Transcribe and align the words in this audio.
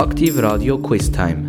Aktiv 0.00 0.38
Radio 0.38 0.78
Quiz 0.78 1.12
Time. 1.12 1.46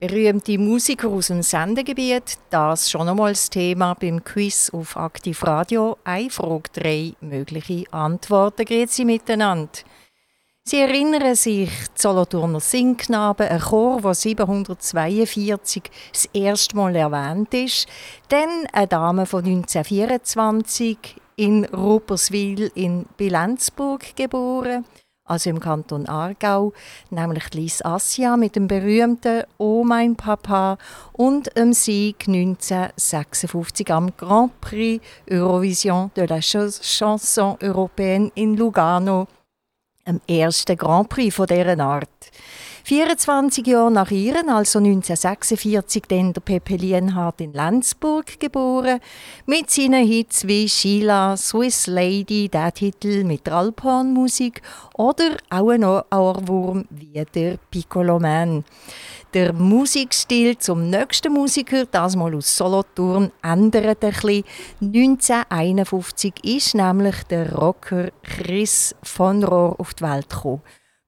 Berühmte 0.00 0.58
Musiker 0.58 1.08
aus 1.08 1.28
dem 1.28 1.40
Sendegebiet, 1.40 2.36
das 2.50 2.90
schon 2.90 3.08
einmal 3.08 3.30
das 3.30 3.48
Thema 3.48 3.94
beim 3.94 4.24
Quiz 4.24 4.70
auf 4.70 4.96
Aktiv 4.96 5.40
Radio. 5.44 5.98
Eine 6.02 6.30
Frage, 6.30 6.68
drei 6.72 7.12
mögliche 7.20 7.84
Antworten. 7.92 8.64
Grüezi 8.64 9.04
miteinander. 9.04 9.70
Sie 10.64 10.78
erinnern 10.78 11.36
sich, 11.36 11.70
die 11.70 12.00
Solothurner 12.00 12.58
Singknaben, 12.58 13.46
ein 13.46 13.60
Chor, 13.60 14.00
der 14.00 14.14
742 14.14 15.82
das 16.12 16.24
erste 16.32 16.76
Mal 16.76 16.96
erwähnt 16.96 17.54
ist. 17.54 17.86
Dann 18.28 18.66
eine 18.72 18.88
Dame 18.88 19.26
von 19.26 19.44
1924 19.44 21.21
in 21.36 21.64
Rupperswil 21.66 22.70
in 22.74 23.06
Bilenzburg 23.16 24.14
geboren, 24.16 24.84
also 25.24 25.50
im 25.50 25.60
Kanton 25.60 26.06
Aargau, 26.06 26.72
nämlich 27.10 27.54
Lise 27.54 27.84
Assia 27.84 28.36
mit 28.36 28.56
dem 28.56 28.68
berühmten 28.68 29.44
«Oh 29.58 29.84
mein 29.84 30.16
Papa» 30.16 30.78
und 31.12 31.56
dem 31.56 31.72
Sieg 31.72 32.28
1956 32.28 33.90
am 33.92 34.16
Grand 34.16 34.60
Prix 34.60 35.02
Eurovision 35.30 36.10
de 36.16 36.26
la 36.26 36.40
Chanson 36.40 37.56
Européenne 37.60 38.30
in 38.34 38.56
Lugano 38.56 39.28
dem 40.06 40.20
ersten 40.28 40.76
Grand 40.76 41.08
Prix 41.08 41.34
von 41.34 41.46
dieser 41.46 41.78
Art. 41.78 42.08
24 42.84 43.66
Jahre 43.66 43.92
nach 43.92 44.10
ihren, 44.10 44.48
also 44.48 44.78
1946, 44.78 46.02
dann 46.08 46.32
der 46.32 46.40
Pepe 46.40 46.76
Lienhardt 46.76 47.40
in 47.40 47.52
Lenzburg 47.52 48.40
geboren, 48.40 48.98
mit 49.46 49.70
seinen 49.70 50.06
Hits 50.06 50.46
wie 50.48 50.68
Sheila, 50.68 51.36
Swiss 51.36 51.86
Lady, 51.86 52.48
der 52.48 52.72
Titel 52.72 53.22
mit 53.24 53.46
der 53.46 53.54
Alphornmusik 53.54 54.62
oder 54.94 55.36
auch 55.48 55.70
ein 55.70 55.84
Ohrwurm 55.84 56.84
wie 56.90 57.24
der 57.34 57.58
Piccolo 57.70 58.18
Man. 58.18 58.64
Der 59.32 59.52
Musikstil 59.52 60.58
zum 60.58 60.90
nächsten 60.90 61.32
Musiker, 61.32 61.86
das 61.86 62.16
mal 62.16 62.34
aus 62.34 62.54
Solothurn, 62.54 63.30
ändert 63.42 64.04
ein 64.04 64.10
bisschen. 64.10 64.44
1951 64.80 66.34
ist 66.44 66.74
nämlich 66.74 67.22
der 67.30 67.54
Rocker 67.54 68.10
Chris 68.22 68.94
von 69.02 69.42
Rohr 69.42 69.80
auf 69.80 69.94
die 69.94 70.04
Welt 70.04 70.28
gekommen. 70.28 70.62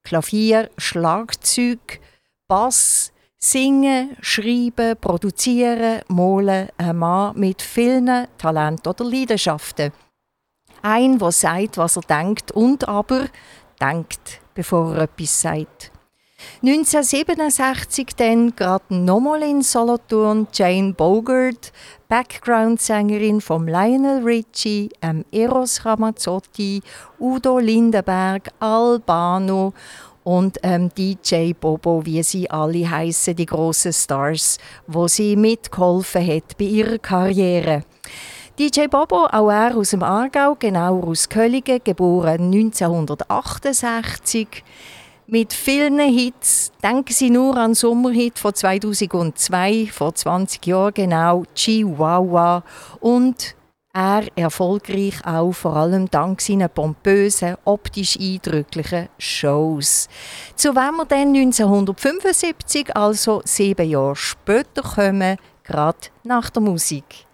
Klavier, 0.05 0.71
Schlagzeug, 0.77 2.01
Bass, 2.47 3.13
Singen, 3.39 4.17
Schreiben, 4.21 4.97
Produzieren, 5.01 6.03
Malen, 6.09 6.69
ein 6.77 6.97
Mann 6.97 7.39
mit 7.39 7.63
vielen 7.63 8.29
Talenten 8.39 8.91
oder 8.91 9.05
Leidenschaften. 9.05 9.93
Ein, 10.83 11.19
der 11.19 11.33
sagt, 11.33 11.79
was 11.79 11.97
er 11.97 12.03
denkt 12.03 12.53
und 12.53 12.87
aber 12.87 13.27
denkt, 13.81 14.41
bevor 14.55 14.95
er 14.95 15.03
etwas 15.05 15.41
sagt. 15.41 15.91
1967 16.63 18.15
dann 18.17 18.55
gerade 18.57 18.95
nochmal 18.95 19.43
in 19.43 19.63
Solothurn 19.63 20.47
Jane 20.53 20.93
Bogart, 20.93 21.73
Background-Sängerin 22.09 23.41
von 23.41 23.67
Lionel 23.67 24.23
Richie, 24.23 24.91
ähm, 25.03 25.25
Eros 25.33 25.85
Ramazzotti, 25.85 26.83
Udo 27.19 27.59
Lindenberg, 27.59 28.51
Albano 28.61 29.73
und 30.25 30.59
ähm, 30.63 30.91
DJ 30.97 31.53
Bobo, 31.53 32.05
wie 32.05 32.23
sie 32.23 32.51
alle 32.51 32.91
heißen, 32.91 33.37
die 33.37 33.47
großen 33.47 33.93
Stars, 33.93 34.59
wo 34.87 35.07
sie 35.07 35.37
mitgeholfen 35.37 36.27
hat 36.27 36.57
bei 36.59 36.65
ihrer 36.65 36.99
Karriere. 36.99 37.85
DJ 38.59 38.87
Bobo, 38.87 39.27
auch 39.27 39.51
er 39.51 39.77
aus 39.77 39.91
dem 39.91 40.03
Aargau, 40.03 40.57
genau 40.59 41.03
aus 41.03 41.29
Kölligen, 41.29 41.81
geboren 41.83 42.53
1968. 42.53 44.65
Mit 45.27 45.55
vielen 45.55 45.99
Hits. 46.01 46.71
Denken 46.83 47.13
Sie 47.13 47.31
nur 47.31 47.57
an 47.57 47.71
den 47.71 47.75
Sommerhit 47.75 48.39
von 48.39 48.55
2002, 48.55 49.89
vor 49.91 50.15
20 50.15 50.67
Jahren 50.67 50.93
genau, 50.93 51.45
Chihuahua. 51.55 52.63
Und 53.01 53.57
er 53.95 54.25
erfolgreich 54.37 55.25
auch 55.25 55.53
vor 55.53 55.77
allem 55.77 56.11
dank 56.11 56.43
seiner 56.43 56.69
pompösen, 56.69 57.57
optisch 57.65 58.19
eindrücklichen 58.21 59.09
Shows. 59.19 60.09
Zu 60.57 60.75
wem 60.75 60.97
wir 60.97 61.07
dann 61.07 61.29
1975, 61.35 62.95
also 62.95 63.41
sieben 63.45 63.89
Jahre 63.89 64.17
später, 64.17 64.83
kommen, 64.83 65.39
gerade 65.63 66.09
nach 66.23 66.51
der 66.51 66.63
Musik. 66.63 67.25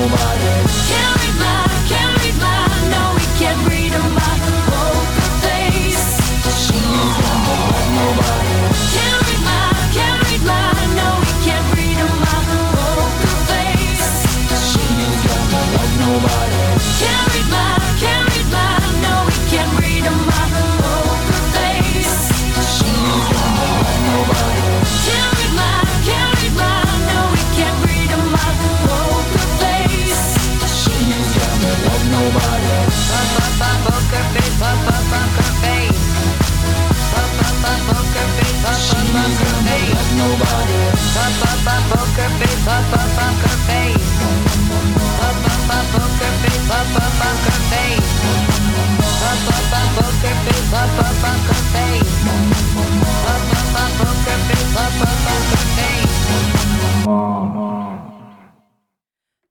nobody. 0.00 0.39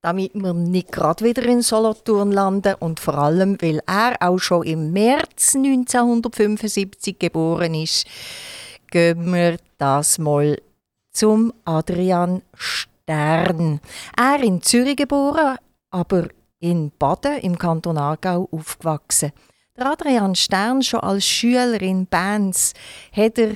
Damit 0.09 0.34
wir 0.34 0.53
nicht 0.56 0.92
gerade 0.92 1.24
wieder 1.24 1.44
in 1.44 1.62
Solothurn 1.62 2.31
landen 2.31 2.74
und 2.80 3.00
vor 3.00 3.16
allem, 3.16 3.62
weil 3.62 3.80
er 3.86 4.16
auch 4.20 4.40
schon 4.40 4.64
im 4.64 4.92
März 4.92 5.53
1975 5.53 7.20
geboren 7.20 7.75
ist, 7.75 8.08
gehen 8.90 9.31
wir 9.31 9.58
das 9.78 10.18
mal 10.18 10.59
zum 11.12 11.53
Adrian 11.64 12.42
Stern. 12.56 13.81
Er 14.18 14.42
in 14.42 14.64
Zürich 14.64 14.96
geboren, 14.96 15.58
aber 15.92 16.30
in 16.59 16.91
Baden 16.97 17.38
im 17.41 17.56
Kanton 17.56 18.00
Aargau 18.00 18.50
aufgewachsen. 18.52 19.31
Der 19.78 19.91
Adrian 19.91 20.34
Stern 20.34 20.81
schon 20.81 21.02
als 21.02 21.24
Schüler 21.24 21.80
in 21.84 22.08
Bands 22.08 22.74
hat 23.16 23.38
er 23.38 23.52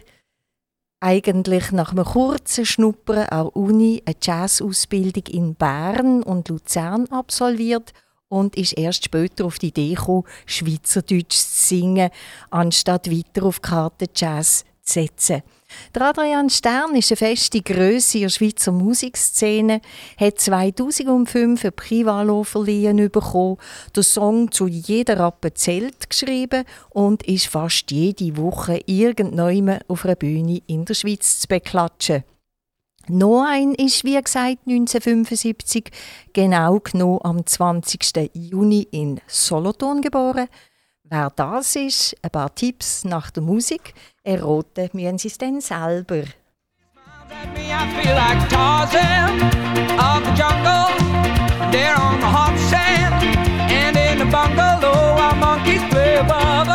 eigentlich 1.04 1.74
nach 1.74 1.92
einem 1.92 2.06
kurzen 2.06 2.66
Schnuppern 2.66 3.28
an 3.28 3.46
der 3.48 3.56
Uni 3.58 4.02
eine 4.06 4.16
Jazzausbildung 4.22 5.26
in 5.28 5.56
Bern 5.56 6.24
und 6.24 6.48
Luzern 6.48 7.08
absolviert 7.08 7.92
und 8.30 8.56
ist 8.56 8.78
erst 8.78 9.04
später 9.04 9.44
auf 9.46 9.60
die 9.60 9.68
Idee 9.68 9.96
gekommen, 9.96 10.24
Schweizerdeutsch 10.46 11.38
zu 11.38 11.68
singen, 11.68 12.10
anstatt 12.50 13.12
weiter 13.12 13.44
auf 13.44 13.62
Karte 13.62 14.06
Jazz 14.16 14.64
zu 14.82 15.02
setzen. 15.02 15.44
Der 15.96 16.02
Adrian 16.04 16.50
Stern 16.50 16.96
ist 16.96 17.12
eine 17.12 17.18
feste 17.18 17.62
Größe 17.62 18.18
in 18.18 18.24
der 18.24 18.30
Schweizer 18.30 18.72
Musikszene, 18.72 19.82
hat 20.18 20.40
2005 20.40 21.66
ein 21.66 21.74
Privalo 21.74 22.44
verliehen 22.44 22.98
bekommen, 23.12 23.58
den 23.96 24.04
Song 24.04 24.52
zu 24.52 24.68
jeder 24.68 25.20
Rappe 25.20 25.54
zählt 25.54 26.10
geschrieben 26.10 26.64
und 26.90 27.24
ist 27.24 27.48
fast 27.48 27.92
jede 27.92 28.38
Woche 28.38 28.82
irgendjemand 28.86 29.90
auf 29.90 30.06
einer 30.06 30.16
Bühne 30.16 30.62
in 30.68 30.86
der 30.86 30.94
Schweiz 30.94 31.40
zu 31.42 31.48
beklatschen. 31.48 32.24
Noch 33.10 33.46
ein 33.46 33.74
ist, 33.74 34.06
wie 34.06 34.22
gesagt, 34.22 34.60
1975, 34.66 35.92
genau 36.32 36.80
genommen 36.80 37.20
am 37.24 37.46
20. 37.46 38.32
Juni 38.34 38.88
in 38.92 39.20
Solothurn 39.28 40.02
geboren. 40.02 40.48
Wer 41.14 41.30
das 41.36 41.76
ist, 41.76 42.16
ein 42.24 42.32
paar 42.32 42.56
Tipps 42.56 43.06
nach 43.06 43.30
der 43.30 43.44
Musik. 43.44 43.94
Erraten 44.24 44.90
müssen 44.94 45.20
Sie 45.20 45.28
es 45.28 45.38
dann 45.38 45.62
selber. 45.62 46.24
I 46.24 46.26
feel 48.02 48.16
like 48.16 48.50
Tarzan 48.50 49.40
of 50.00 50.24
the 50.26 50.34
jungle, 50.34 50.90
there 51.72 51.96
on 52.02 52.20
the 52.20 52.26
hot 52.26 52.58
sand, 52.58 53.14
and 53.70 53.96
in 53.96 54.18
the 54.18 54.26
bungalow 54.26 55.14
our 55.22 55.36
monkeys 55.36 55.84
play 55.92 56.18
above. 56.18 56.68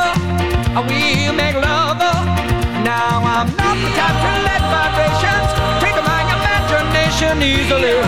We 0.87 1.33
make 1.33 1.57
love. 1.57 1.99
I'm 2.01 3.51
not 3.57 3.75
the 3.75 3.91
type 3.99 4.19
to 4.23 4.33
let 4.47 4.63
vibrations 4.71 5.51
trigger 5.81 6.03
my 6.07 6.23
imagination 6.39 7.43
easily. 7.43 7.99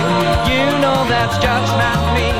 You 0.46 0.78
know 0.78 1.04
that's 1.10 1.38
just 1.42 1.72
not 1.74 2.14
me. 2.14 2.39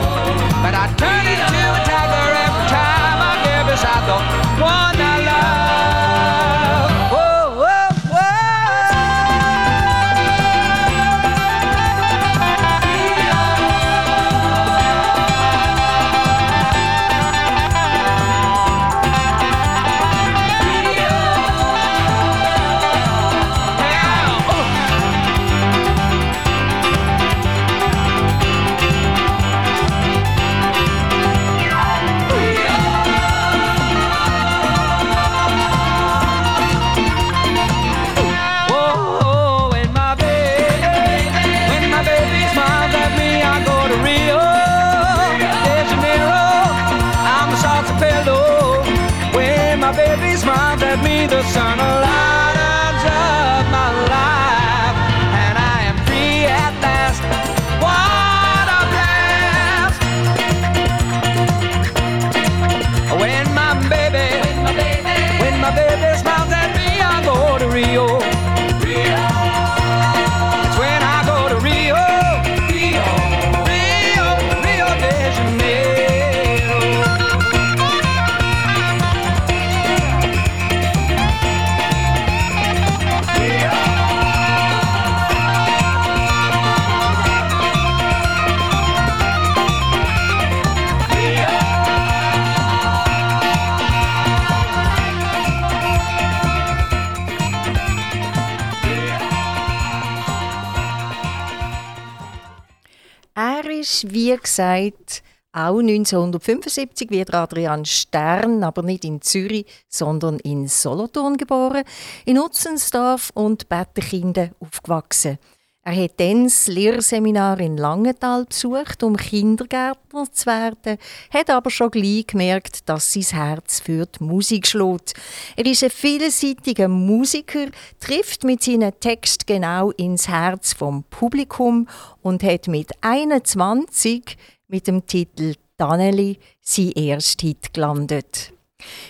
Ist, 104.04 104.14
wie 104.14 104.36
gesagt, 104.36 105.22
auch 105.52 105.80
1975 105.80 107.10
wie 107.10 107.24
der 107.24 107.34
Adrian 107.34 107.84
Stern, 107.84 108.62
aber 108.62 108.82
nicht 108.82 109.04
in 109.04 109.20
Zürich, 109.20 109.66
sondern 109.88 110.38
in 110.38 110.68
Solothurn 110.68 111.36
geboren, 111.36 111.82
in 112.24 112.38
Utzensdorf 112.38 113.30
und 113.34 113.68
Bettenkinden 113.68 114.52
aufgewachsen. 114.60 115.38
Er 115.82 116.04
hat 116.04 116.20
dann 116.20 116.44
das 116.44 116.66
Lehrseminar 116.66 117.58
in 117.58 117.78
Langenthal 117.78 118.44
besucht, 118.44 119.02
um 119.02 119.16
Kindergärtner 119.16 120.30
zu 120.30 120.44
werden, 120.44 120.98
hat 121.30 121.48
aber 121.48 121.70
schon 121.70 121.90
gleich 121.90 122.26
gemerkt, 122.26 122.86
dass 122.86 123.14
sein 123.14 123.22
Herz 123.22 123.80
für 123.80 124.04
die 124.04 124.22
Musik 124.22 124.66
schlägt. 124.66 125.14
Er 125.56 125.64
ist 125.64 125.82
ein 125.82 125.88
vielseitiger 125.88 126.86
Musiker, 126.86 127.68
trifft 127.98 128.44
mit 128.44 128.62
seinen 128.62 128.92
Texten 129.00 129.46
genau 129.46 129.90
ins 129.92 130.28
Herz 130.28 130.74
vom 130.74 131.02
Publikum 131.04 131.88
und 132.20 132.42
hat 132.42 132.68
mit 132.68 132.90
21 133.00 134.36
mit 134.68 134.86
dem 134.86 135.06
Titel 135.06 135.54
«Danneli» 135.78 136.38
sein 136.60 136.92
erster 136.92 137.46
Hit 137.46 137.72
gelandet. 137.72 138.52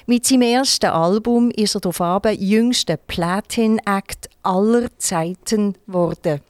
Mit 0.07 0.25
seinem 0.25 0.43
ersten 0.43 0.87
Album 0.87 1.51
ist 1.51 1.75
er 1.75 1.85
auf 1.87 2.01
Abend 2.01 2.41
jüngster 2.41 2.97
Platin-Act 2.97 4.31
aller 4.43 4.89
Zeiten 4.99 5.75
geworden. 5.87 6.41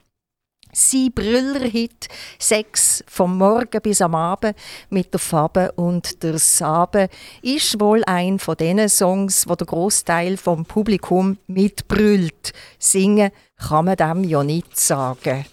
Sein 0.73 1.11
Brüllerhit 1.13 2.09
«Sex 2.39 3.03
vom 3.09 3.39
Morgen 3.39 3.81
bis 3.83 4.01
am 4.01 4.15
Abend» 4.15 4.57
mit 4.89 5.13
der 5.13 5.19
Fabe 5.19 5.73
und 5.73 6.23
der 6.23 6.39
Sabe 6.39 7.09
ist 7.43 7.81
wohl 7.81 8.05
ein 8.05 8.39
von 8.39 8.57
diesen 8.57 8.89
Songs, 8.89 9.49
wo 9.49 9.57
der 9.57 9.67
Großteil 9.67 10.37
vom 10.37 10.65
Publikum 10.65 11.39
mitbrüllt. 11.49 12.53
Singen 12.79 13.33
kann 13.57 13.87
man 13.87 13.97
dem 13.97 14.25
ja 14.25 14.45
nicht 14.45 14.79
sagen. 14.79 15.45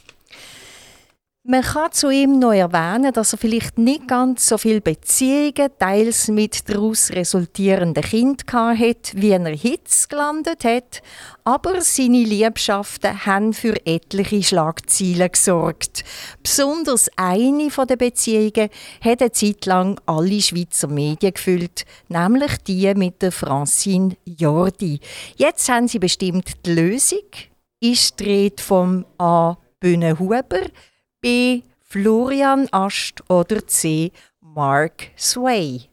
Man 1.50 1.62
kann 1.62 1.94
zu 1.94 2.10
ihm 2.10 2.40
noch 2.40 2.52
erwähnen, 2.52 3.14
dass 3.14 3.32
er 3.32 3.38
vielleicht 3.38 3.78
nicht 3.78 4.06
ganz 4.06 4.50
so 4.50 4.58
viele 4.58 4.82
Beziehungen, 4.82 5.72
teils 5.80 6.28
mit 6.28 6.68
daraus 6.68 7.10
resultierenden 7.12 8.04
Kindern 8.04 8.78
hat, 8.78 9.14
wie 9.16 9.30
er 9.30 9.56
Hits 9.56 10.10
gelandet 10.10 10.66
hat, 10.66 11.02
aber 11.46 11.80
seine 11.80 12.26
Liebschaften 12.26 13.26
haben 13.26 13.54
für 13.54 13.78
etliche 13.86 14.44
Schlagzeilen 14.44 15.32
gesorgt. 15.32 16.04
Besonders 16.44 17.10
eine 17.16 17.70
der 17.70 17.96
Beziehungen 17.96 18.70
hat 19.00 19.22
eine 19.22 19.32
Zeit 19.32 19.66
lang 19.66 20.02
alle 20.06 20.42
Schweizer 20.42 20.90
Medien 20.90 21.34
gefüllt, 21.34 21.86
nämlich 22.10 22.58
die 22.68 22.94
mit 22.94 23.22
der 23.22 23.32
Francine 23.32 24.18
Jordi. 24.26 25.00
Jetzt 25.38 25.70
haben 25.70 25.88
sie 25.88 26.00
bestimmt 26.00 26.66
die 26.66 26.74
Lösung. 26.74 27.24
Ist 27.80 28.20
die 28.20 28.26
Rede 28.26 28.62
vom 28.62 29.06
A. 29.18 29.56
Bühne 29.80 30.20
Huber, 30.20 30.42
B. 31.28 31.64
Florian 31.84 32.70
Ast 32.72 33.22
oder 33.30 33.68
C. 33.68 34.14
Mark 34.40 35.10
Sway. 35.18 35.90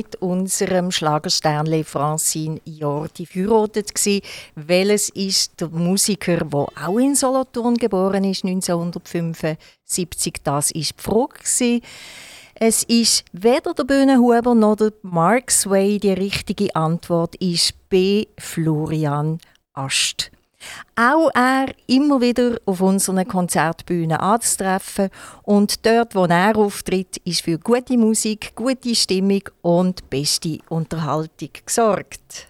Mit 0.00 0.16
unserem 0.16 0.90
Schlagersternle 0.90 1.84
Francine 1.84 2.58
Jordi 2.64 3.26
verheiratet? 3.26 3.92
Welches 4.54 5.10
ist 5.10 5.60
der 5.60 5.68
Musiker, 5.68 6.38
der 6.38 6.66
auch 6.86 6.98
in 6.98 7.14
Solothurn 7.14 7.76
geboren 7.76 8.24
ist, 8.24 8.44
1975? 8.44 10.38
Das 10.42 10.70
ist 10.70 10.94
die 10.96 11.02
Frage. 11.02 11.82
Es 12.54 12.82
ist 12.84 13.24
weder 13.32 13.74
der 13.74 13.84
Bühnenhuber 13.84 14.54
noch 14.54 14.76
der 14.76 14.94
Mark 15.02 15.50
Sway. 15.50 15.98
Die 15.98 16.12
richtige 16.12 16.74
Antwort 16.74 17.34
ist 17.36 17.74
B. 17.90 18.24
Florian 18.38 19.38
Ast. 19.74 20.30
Auch 20.96 21.30
er 21.34 21.66
immer 21.86 22.20
wieder 22.20 22.58
auf 22.66 22.80
unseren 22.80 23.26
Konzertbühnen 23.26 24.18
anzutreffen 24.18 25.08
und 25.42 25.86
dort, 25.86 26.14
wo 26.14 26.24
er 26.26 26.56
auftritt, 26.56 27.16
ist 27.24 27.42
für 27.42 27.58
gute 27.58 27.96
Musik, 27.96 28.52
gute 28.54 28.94
Stimmung 28.94 29.42
und 29.62 30.08
beste 30.10 30.58
Unterhaltung 30.68 31.50
gesorgt. 31.64 32.46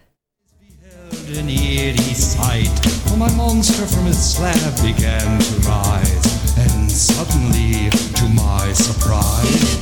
An 1.36 1.48
eerie 1.48 2.14
sight, 2.14 2.70
for 3.06 3.16
my 3.16 3.30
monster 3.32 3.84
from 3.86 4.06
his 4.06 4.16
slab 4.16 4.54
began 4.82 5.38
to 5.40 5.54
rise, 5.68 6.40
and 6.56 6.90
suddenly, 6.90 7.90
to 8.14 8.28
my 8.28 8.72
surprise, 8.72 9.80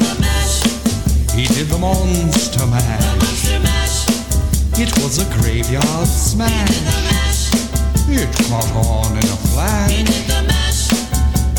he 1.35 1.47
did 1.55 1.69
the 1.69 1.79
monster 1.79 2.67
mash. 2.67 4.07
It 4.81 4.97
was 5.03 5.19
a 5.19 5.27
graveyard 5.39 6.09
smash. 6.09 7.28
It 8.11 8.33
caught 8.49 8.73
on 8.87 9.13
in 9.13 9.25
a 9.25 9.39
flash. 9.53 9.93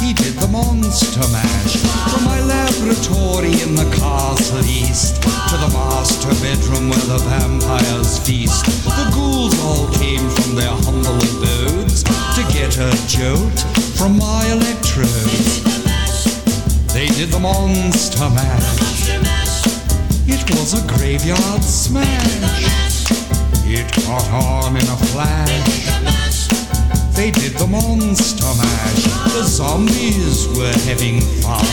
He 0.01 0.13
did 0.13 0.33
the 0.33 0.47
monster 0.47 1.27
mash 1.31 1.77
from 2.09 2.25
my 2.25 2.41
laboratory 2.41 3.53
in 3.61 3.75
the 3.75 3.85
castle 3.95 4.65
east 4.65 5.21
to 5.21 5.55
the 5.57 5.69
master 5.71 6.33
bedroom 6.41 6.89
where 6.89 7.05
the 7.05 7.19
vampires 7.19 8.17
feast. 8.19 8.65
The 8.65 9.11
ghouls 9.13 9.53
all 9.61 9.87
came 9.93 10.27
from 10.29 10.55
their 10.55 10.73
humble 10.73 11.21
abodes 11.21 12.03
to 12.03 12.41
get 12.51 12.77
a 12.77 12.89
jolt 13.07 13.59
from 13.95 14.17
my 14.17 14.47
electrodes. 14.49 15.61
They 16.93 17.07
did 17.07 17.29
the 17.29 17.39
monster 17.39 18.29
mash. 18.31 19.09
It 20.25 20.49
was 20.57 20.73
a 20.73 20.81
graveyard 20.97 21.63
smash. 21.63 23.05
It 23.65 23.85
caught 24.03 24.27
on 24.31 24.75
in 24.75 24.81
a 24.81 24.97
flash. 25.13 25.98
They 27.19 27.31
did 27.31 27.51
the 27.59 27.67
monster 27.67 28.47
mash. 28.55 29.03
The 29.35 29.43
zombies 29.43 30.47
were 30.55 30.71
having 30.87 31.19
fun. 31.43 31.67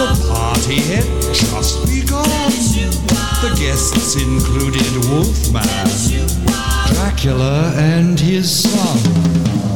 The 0.00 0.16
party 0.32 0.80
had 0.80 1.04
just 1.28 1.84
begun. 1.84 2.24
The 3.44 3.52
guests 3.60 4.16
included 4.16 4.88
Wolfman, 5.12 5.68
Dracula, 6.88 7.74
and 7.76 8.18
his 8.18 8.48
son. 8.64 8.96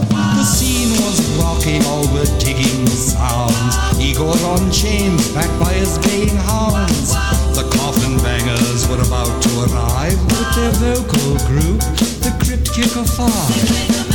The 0.09 0.44
scene 0.49 0.97
was 1.04 1.21
rocking, 1.37 1.85
all 1.85 2.09
were 2.16 2.25
digging 2.40 2.87
sounds. 2.88 3.76
Igor 4.00 4.33
on 4.49 4.73
chains, 4.73 5.28
backed 5.37 5.61
by 5.61 5.75
his 5.75 5.99
baying 6.09 6.40
hounds. 6.49 7.12
The 7.52 7.68
coffin 7.76 8.16
bangers 8.25 8.88
were 8.88 9.04
about 9.04 9.42
to 9.44 9.50
arrive 9.68 10.16
with 10.33 10.50
their 10.56 10.73
vocal 10.80 11.37
group, 11.52 11.80
the 12.25 12.33
Crypt 12.40 12.73
Kicker 12.73 13.04
Five. 13.04 14.13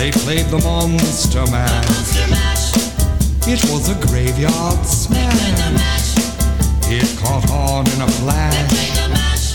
They 0.00 0.10
played 0.12 0.46
the 0.46 0.56
Monster 0.64 1.44
Mash. 1.52 2.16
It 3.46 3.60
was 3.68 3.90
a 3.90 4.06
graveyard 4.06 4.86
smash. 4.86 6.16
It 6.88 7.04
caught 7.20 7.44
on 7.50 7.86
in 7.92 8.00
a 8.00 8.08
flash. 8.08 9.52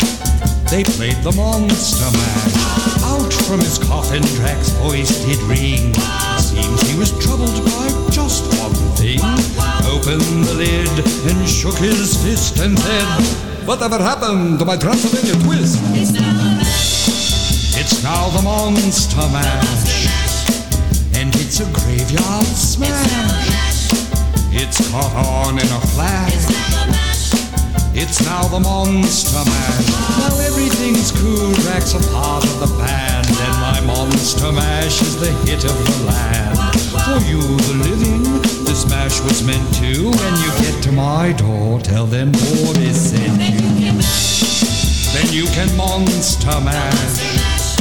They 0.69 0.83
played 0.83 1.17
the 1.23 1.31
Monster 1.35 2.05
Mash. 2.13 3.01
Out 3.09 3.33
from 3.49 3.59
his 3.61 3.79
coffin, 3.79 4.21
Drax's 4.37 4.69
voice 4.73 5.25
did 5.25 5.41
ring. 5.49 5.95
Seems 6.37 6.81
he 6.91 6.99
was 6.99 7.09
troubled 7.25 7.65
by 7.65 7.89
just 8.11 8.45
one 8.61 8.77
thing. 9.01 9.17
Opened 9.89 10.45
the 10.45 10.53
lid 10.53 10.93
and 11.25 11.49
shook 11.49 11.77
his 11.79 12.21
fist 12.21 12.59
and 12.59 12.77
said, 12.77 13.65
Whatever 13.65 13.97
happened 13.97 14.59
to 14.59 14.65
my 14.65 14.77
Transylvania 14.77 15.41
twist? 15.43 15.81
It's 15.97 16.13
now 16.13 16.37
the 16.37 16.53
mash. 16.61 17.81
It's 17.81 18.03
now 18.03 18.29
the 18.29 18.43
Monster 18.43 19.27
Mash. 19.33 20.14
It's 21.37 21.59
a 21.59 21.65
graveyard 21.71 22.45
smash. 22.45 23.91
It's 24.51 24.79
caught 24.91 25.15
on 25.15 25.59
in 25.59 25.67
a 25.67 25.81
flash. 25.93 26.33
It's 27.93 28.21
now 28.25 28.47
the 28.47 28.59
monster 28.59 29.43
mash. 29.45 29.87
Now 30.19 30.39
everything's 30.39 31.11
cool. 31.11 31.53
Drax 31.63 31.93
a 31.93 31.99
part 32.11 32.43
of 32.43 32.59
the 32.59 32.67
band, 32.77 33.27
and 33.27 33.55
my 33.61 33.79
monster 33.85 34.51
mash 34.51 35.01
is 35.01 35.19
the 35.19 35.31
hit 35.47 35.63
of 35.63 35.77
the 35.85 36.05
land. 36.05 36.57
For 37.05 37.19
you, 37.29 37.39
the 37.39 37.75
living, 37.87 38.23
this 38.65 38.85
mash 38.89 39.21
was 39.21 39.43
meant 39.43 39.67
to. 39.75 40.11
When 40.11 40.35
you 40.43 40.51
get 40.59 40.83
to 40.83 40.91
my 40.91 41.31
door, 41.33 41.79
tell 41.79 42.05
them 42.05 42.31
Boris 42.31 43.11
sent 43.11 43.41
you. 43.79 43.93
Then 45.13 45.33
you 45.33 45.45
can 45.55 45.75
monster 45.77 46.59
mash 46.59 47.79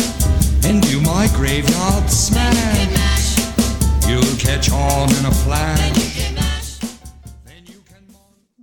and 0.64 0.80
do 0.82 1.00
my 1.00 1.28
graveyard 1.34 2.08
smash. 2.08 3.13
You'll 4.14 4.38
catch 4.38 4.71
on 4.71 5.11
in 5.18 5.26
a 5.26 5.33
flash. 5.33 5.80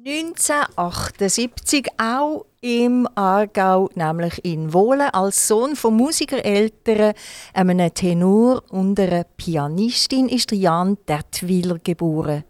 1978 0.06 1.88
auch 1.98 2.46
im 2.62 3.06
Aargau, 3.16 3.90
nämlich 3.94 4.46
in 4.46 4.72
Wohlen, 4.72 5.10
als 5.10 5.50
Sohn 5.50 5.76
von 5.76 5.98
Musikereltern, 5.98 7.14
einem 7.54 7.94
Tenor 7.94 8.64
und 8.70 8.98
einer 8.98 9.26
Pianistin, 9.26 10.30
ist 10.30 10.54
Jan 10.54 10.98
Dertwiler 11.06 11.80
geboren. 11.80 12.46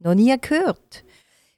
Noch 0.00 0.14
nie 0.14 0.34
gehört. 0.40 1.04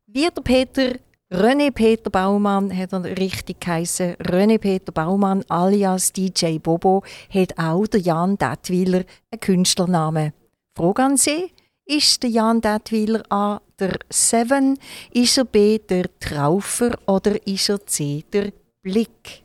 Wie 0.07 0.29
der 0.29 0.43
Peter 0.43 0.93
René 1.31 1.71
Peter 1.71 2.11
Baumann 2.11 2.77
hat 2.77 2.93
er 2.93 3.05
richtig 3.17 3.61
geheißen. 3.61 4.17
René 4.17 4.59
Peter 4.59 4.93
Baumann 4.93 5.43
alias 5.49 6.13
DJ 6.13 6.59
Bobo 6.59 7.03
hat 7.31 7.57
auch 7.57 7.87
der 7.87 8.01
Jan 8.01 8.37
Detwiler 8.37 9.05
einen 9.31 9.41
Künstlernamen. 9.41 10.35
Frage 10.75 11.03
an 11.03 11.17
Sie. 11.17 11.53
Ist 11.85 12.23
der 12.23 12.31
Jan 12.31 12.61
Detwiler 12.61 13.23
A 13.29 13.61
der 13.79 13.99
Seven, 14.09 14.79
ist 15.13 15.37
er 15.37 15.45
B 15.45 15.79
der 15.79 16.07
Traufer 16.21 16.97
oder 17.07 17.45
ist 17.47 17.69
er 17.69 17.85
C 17.87 18.25
der 18.33 18.53
Blick? 18.83 19.42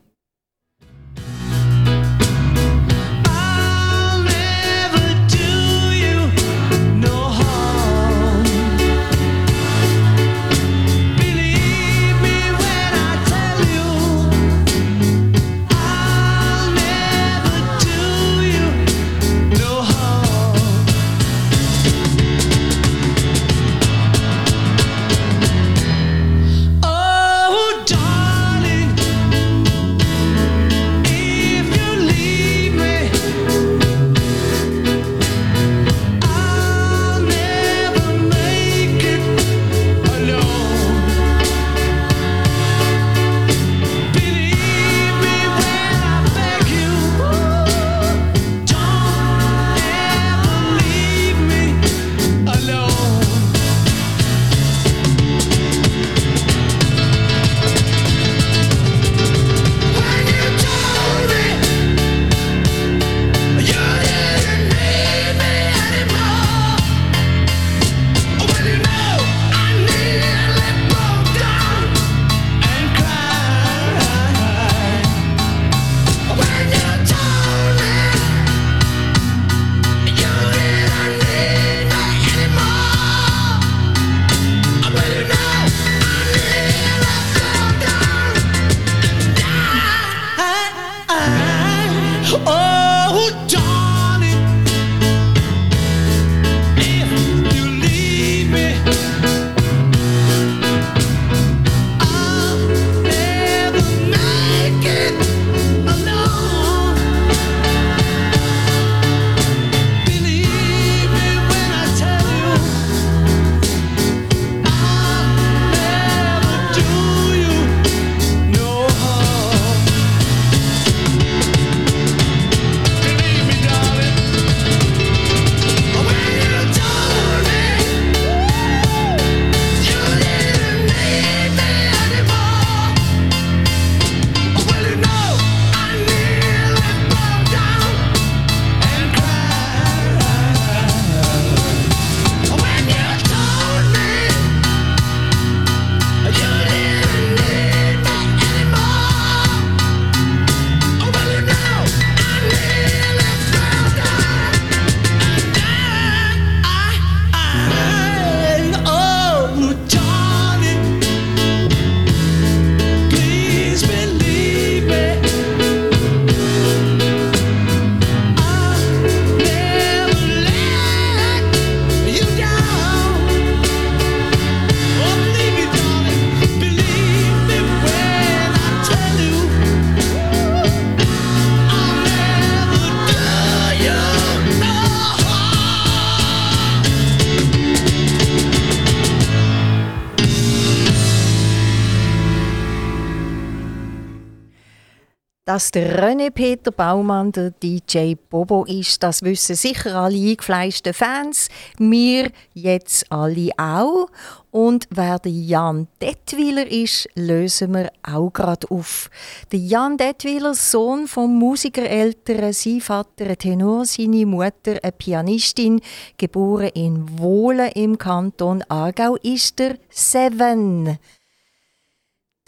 Dass 195.58 195.72
der 195.72 196.00
René 196.00 196.30
Peter 196.30 196.70
Baumann 196.70 197.32
der 197.32 197.50
DJ 197.50 198.14
Bobo 198.14 198.64
ist, 198.64 199.02
das 199.02 199.22
wissen 199.22 199.56
sicher 199.56 199.96
alle 199.96 200.16
eingefleischten 200.16 200.94
Fans. 200.94 201.48
Wir 201.78 202.30
jetzt 202.54 203.10
alle 203.10 203.50
auch. 203.56 204.06
Und 204.52 204.86
wer 204.90 205.18
der 205.18 205.32
Jan 205.32 205.88
Detwiler 206.00 206.70
ist, 206.70 207.08
lösen 207.16 207.74
wir 207.74 207.90
auch 208.04 208.30
gerade 208.30 208.70
auf. 208.70 209.10
Der 209.50 209.58
Jan 209.58 209.96
Detwiler, 209.96 210.54
Sohn 210.54 211.08
vom 211.08 211.36
Musikereltern, 211.36 212.52
sein 212.52 212.80
Vater 212.80 213.26
ein 213.26 213.38
Tenor, 213.38 213.84
seine 213.84 214.26
Mutter 214.26 214.78
eine 214.80 214.92
Pianistin, 214.92 215.80
geboren 216.18 216.70
in 216.74 217.18
Wohlen 217.18 217.72
im 217.72 217.98
Kanton 217.98 218.62
Aargau, 218.68 219.16
ist 219.16 219.58
der 219.58 219.76
Seven. 219.90 220.98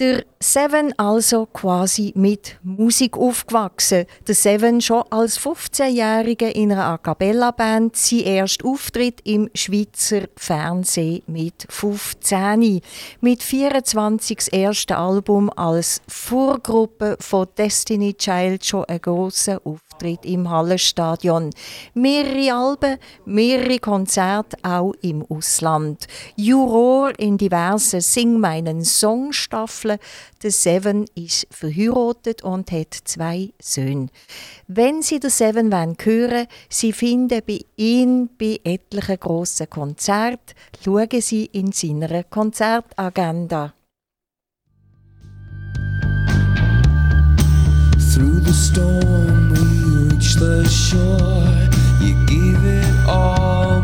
Der 0.01 0.25
Seven 0.43 0.99
also 0.99 1.45
quasi 1.45 2.15
mit 2.17 2.59
Musik 2.63 3.19
aufgewachsen. 3.19 4.07
Der 4.27 4.35
Seven 4.35 4.81
schon 4.81 5.05
als 5.11 5.39
15-Jähriger 5.39 6.49
in 6.49 6.73
einer 6.73 6.87
A 6.87 6.97
Cappella 6.97 7.51
Band, 7.51 7.95
sein 7.95 8.21
erster 8.21 8.65
Auftritt 8.67 9.21
im 9.25 9.51
Schweizer 9.55 10.23
Fernsehen 10.37 11.23
mit 11.27 11.67
15. 11.69 12.81
Mit 13.21 13.43
24 13.43 14.39
das 14.39 14.49
erste 14.49 14.97
Album 14.97 15.51
als 15.55 16.01
Vorgruppe 16.09 17.19
von 17.21 17.47
Destiny 17.59 18.15
Child 18.15 18.65
schon 18.65 18.87
ein 18.87 19.03
grosser 19.03 19.61
Auftritt 19.65 20.25
im 20.25 20.49
Hallenstadion. 20.49 21.51
Mehrere 21.93 22.55
Alben, 22.55 22.97
mehrere 23.27 23.79
Konzerte 23.79 24.57
auch 24.63 24.95
im 25.03 25.27
Ausland. 25.29 26.07
Juror 26.37 27.13
in 27.19 27.37
diversen 27.37 28.01
Sing 28.01 28.41
meinen 28.41 28.83
Song 28.83 29.35
Staffeln. 29.35 29.90
Der 30.43 30.51
Seven 30.51 31.07
ist 31.15 31.47
verheiratet 31.51 32.43
und 32.43 32.71
hat 32.71 32.95
zwei 33.05 33.51
Söhne. 33.61 34.09
Wenn 34.67 35.03
Sie 35.03 35.21
den 35.21 35.31
Seven 35.31 35.73
hören 35.73 35.97
wollen, 36.05 36.47
Sie 36.69 36.93
finden 36.93 37.41
bei 37.47 37.61
ihm 37.77 38.29
bei 38.39 38.61
etlichen 38.65 39.19
grossen 39.19 39.69
Konzerten, 39.71 40.55
schauen 40.85 41.21
Sie 41.21 41.47
in 41.47 41.73
seiner 41.73 42.25
Konzertagenda. 42.25 43.75
Through 48.13 48.41
the 48.41 48.53
storm, 48.53 49.51
we 49.51 50.11
reach 50.11 50.35
the 50.35 50.69
shore. 50.69 51.71
You 52.01 52.15
give 52.27 52.65
it 52.65 53.09
all, 53.09 53.83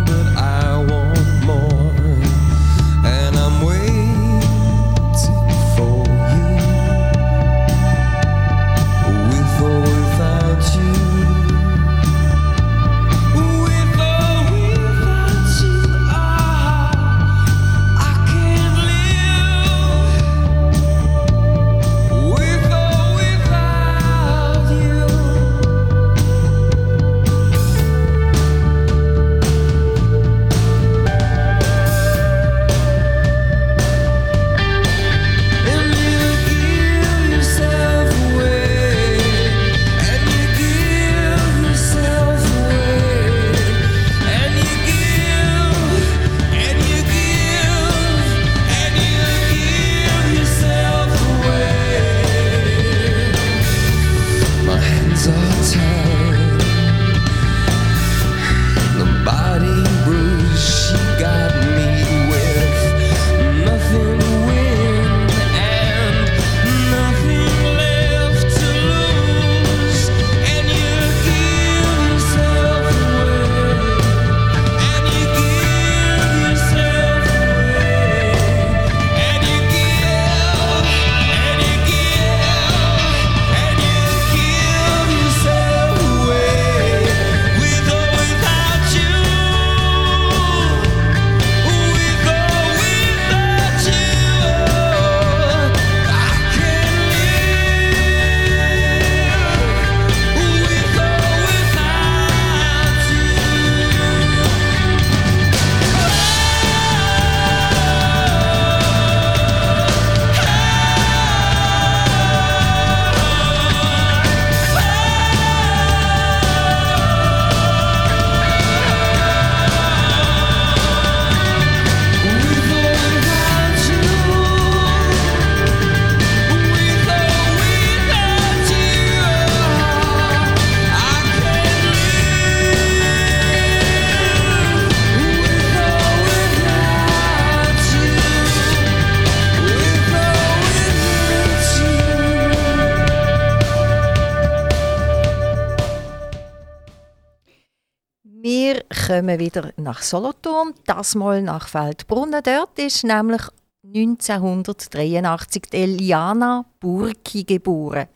kommen 149.21 149.39
wieder 149.39 149.73
nach 149.77 150.03
Solothurn, 150.03 150.75
das 150.85 151.15
mal 151.15 151.41
nach 151.43 151.69
Feldbrunnen. 151.69 152.43
Dort 152.43 152.79
ist 152.79 153.05
nämlich 153.05 153.43
1983 153.85 155.63
die 155.73 155.77
Eliana 155.77 156.65
Burki 156.81 157.45
geboren. 157.45 158.09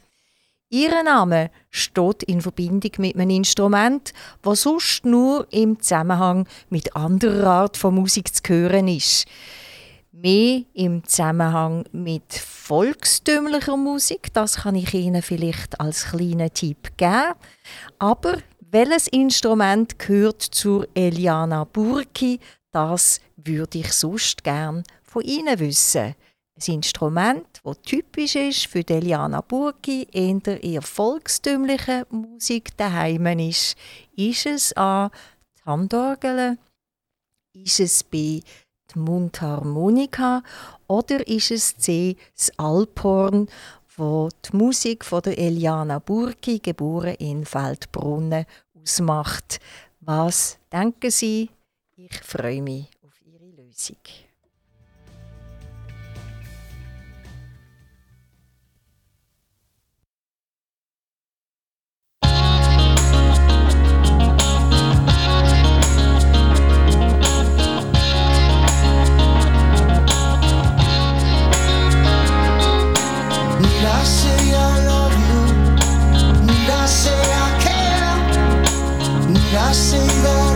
Ihr 0.69 1.03
Name 1.03 1.51
steht 1.71 2.23
in 2.25 2.41
Verbindung 2.41 2.93
mit 2.99 3.17
einem 3.17 3.31
Instrument, 3.31 4.13
das 4.43 4.63
sonst 4.63 5.05
nur 5.05 5.47
im 5.51 5.81
Zusammenhang 5.81 6.47
mit 6.69 6.95
anderer 6.95 7.47
Art 7.47 7.77
von 7.77 7.95
Musik 7.95 8.35
zu 8.35 8.43
hören 8.53 8.87
ist. 8.87 9.27
Mehr 10.13 10.63
im 10.75 11.03
Zusammenhang 11.05 11.85
mit 11.93 12.35
volkstümlicher 12.35 13.77
Musik, 13.77 14.33
das 14.33 14.59
kann 14.59 14.75
ich 14.75 14.93
Ihnen 14.93 15.23
vielleicht 15.23 15.81
als 15.81 16.11
kleinen 16.11 16.53
Tipp 16.53 16.97
geben. 16.97 17.35
Aber 17.99 18.39
welches 18.73 19.09
Instrument 19.09 19.99
gehört 19.99 20.43
zur 20.43 20.87
Eliana 20.95 21.65
Burki? 21.65 22.39
Das 22.71 23.21
würde 23.37 23.79
ich 23.79 23.93
sonst 23.93 24.45
gern 24.45 24.85
von 25.03 25.23
Ihnen 25.23 25.59
wissen. 25.59 26.15
Ein 26.55 26.75
Instrument, 26.75 27.47
das 27.65 27.81
typisch 27.83 28.37
ist 28.37 28.67
für 28.67 28.87
Eliana 28.89 29.41
Burki, 29.41 30.07
in 30.13 30.43
der 30.43 30.63
eher 30.63 30.83
volkstümlichen 30.83 32.05
Musik 32.11 32.77
daheim 32.77 33.27
ist. 33.39 33.77
Ist 34.15 34.47
es 34.47 34.77
A. 34.77 35.11
die 35.59 35.65
Handorgel? 35.65 36.59
Ist 37.55 37.81
es 37.81 38.05
B. 38.05 38.43
die 38.95 38.99
Mundharmonika? 38.99 40.43
Oder 40.87 41.27
ist 41.27 41.51
es 41.51 41.77
C. 41.77 42.17
das 42.37 42.53
Alphorn, 42.59 43.49
wo 44.01 44.31
die 44.31 44.57
Musik 44.57 45.05
von 45.05 45.21
der 45.21 45.39
Eliana 45.39 45.99
Burki, 45.99 46.59
geboren 46.59 47.15
in 47.19 47.45
Feldbrunnen, 47.45 48.47
ausmacht? 48.75 49.61
Was 50.01 50.59
denken 50.73 51.11
Sie? 51.11 51.51
Ich 51.97 52.19
freue 52.21 52.63
mich 52.63 52.89
auf 53.05 53.21
Ihre 53.27 53.51
Lösung. 53.51 53.99
I 79.71 79.73
that 80.25 80.50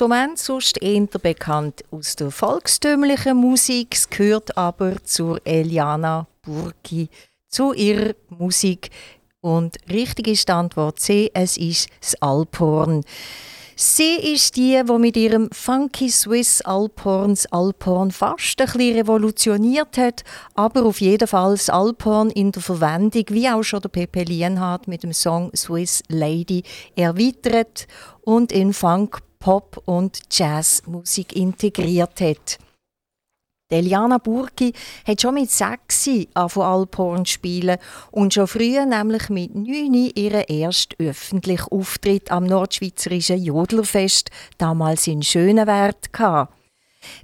Instrument 0.00 0.38
sonst 0.38 0.82
eher 0.82 1.06
bekannt 1.20 1.84
aus 1.90 2.16
der 2.16 2.30
volkstümlichen 2.30 3.36
Musik, 3.36 3.88
es 3.92 4.08
gehört 4.08 4.56
aber 4.56 4.96
zur 5.04 5.46
Eliana 5.46 6.26
Burki, 6.40 7.10
zu 7.48 7.74
ihrer 7.74 8.14
Musik. 8.30 8.88
Und 9.42 9.76
richtig 9.90 10.28
ist 10.28 10.48
die 10.48 10.52
Antwort 10.52 11.00
C, 11.00 11.30
es 11.34 11.58
ist 11.58 11.90
das 12.00 12.14
Alphorn. 12.22 13.02
Sie 13.76 14.14
ist 14.32 14.56
die, 14.56 14.82
die 14.82 14.98
mit 14.98 15.18
ihrem 15.18 15.50
Funky 15.52 16.08
Swiss 16.08 16.62
Alphorn 16.62 17.32
das 17.32 17.44
Alphorn 17.52 18.10
fast 18.10 18.58
ein 18.58 18.68
bisschen 18.68 18.96
revolutioniert 18.96 19.98
hat, 19.98 20.24
aber 20.54 20.86
auf 20.86 21.02
jeden 21.02 21.28
Fall 21.28 21.52
das 21.52 21.68
Alphorn 21.68 22.30
in 22.30 22.52
der 22.52 22.62
Verwendung, 22.62 23.24
wie 23.28 23.50
auch 23.50 23.62
schon 23.62 23.82
der 23.82 23.90
Pepe 23.90 24.22
Lienhardt 24.22 24.88
mit 24.88 25.02
dem 25.02 25.12
Song 25.12 25.50
Swiss 25.54 26.02
Lady 26.08 26.62
erweitert 26.96 27.86
und 28.22 28.50
in 28.50 28.72
Funk, 28.72 29.20
Pop 29.42 29.82
und 29.86 30.20
Jazzmusik 30.30 31.34
integriert 31.34 32.20
hat. 32.20 32.58
Eliana 33.70 34.18
Burki 34.18 34.74
hat 35.06 35.22
schon 35.22 35.34
mit 35.34 35.50
sechs 35.50 36.10
von 36.48 36.62
Alphorn 36.62 37.24
zu 37.24 37.32
spielen 37.32 37.78
und 38.10 38.34
schon 38.34 38.46
früh, 38.46 38.84
nämlich 38.84 39.30
mit 39.30 39.54
neun, 39.54 39.94
ihren 40.14 40.42
ersten 40.42 41.02
öffentlichen 41.02 41.68
Auftritt 41.70 42.30
am 42.30 42.44
Nordschweizerischen 42.44 43.42
Jodlerfest, 43.42 44.30
damals 44.58 45.06
in 45.06 45.22
Schönewert, 45.22 46.12
gehabt. 46.12 46.52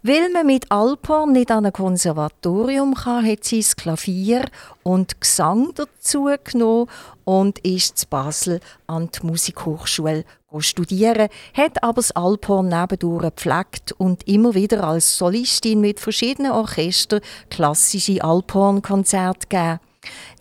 Weil 0.03 0.31
man 0.31 0.47
mit 0.47 0.71
Alphorn 0.73 1.33
nicht 1.33 1.51
an 1.51 1.67
ein 1.67 1.73
Konservatorium 1.73 2.95
kann, 2.95 3.27
hat 3.27 3.45
sie 3.45 3.61
das 3.61 3.77
Klavier 3.77 4.47
und 4.83 5.21
Gesang 5.21 5.73
dazu 5.75 6.31
genommen 6.45 6.89
und 7.25 7.59
ist 7.59 7.99
zu 7.99 8.07
Basel 8.07 8.61
an 8.87 9.11
die 9.11 9.27
Musikhochschule 9.27 10.25
studieren, 10.61 11.29
hat 11.55 11.83
aber 11.83 11.97
das 11.97 12.13
Alphorn 12.13 12.69
nebendurch 12.69 13.23
gepflegt 13.23 13.93
und 13.99 14.27
immer 14.29 14.55
wieder 14.55 14.85
als 14.85 15.17
Solistin 15.17 15.81
mit 15.81 16.01
verschiedenen 16.01 16.53
Orchestern 16.53 17.21
klassische 17.51 18.23
Alphorn-Konzerte 18.23 19.49
gegeben. 19.49 19.81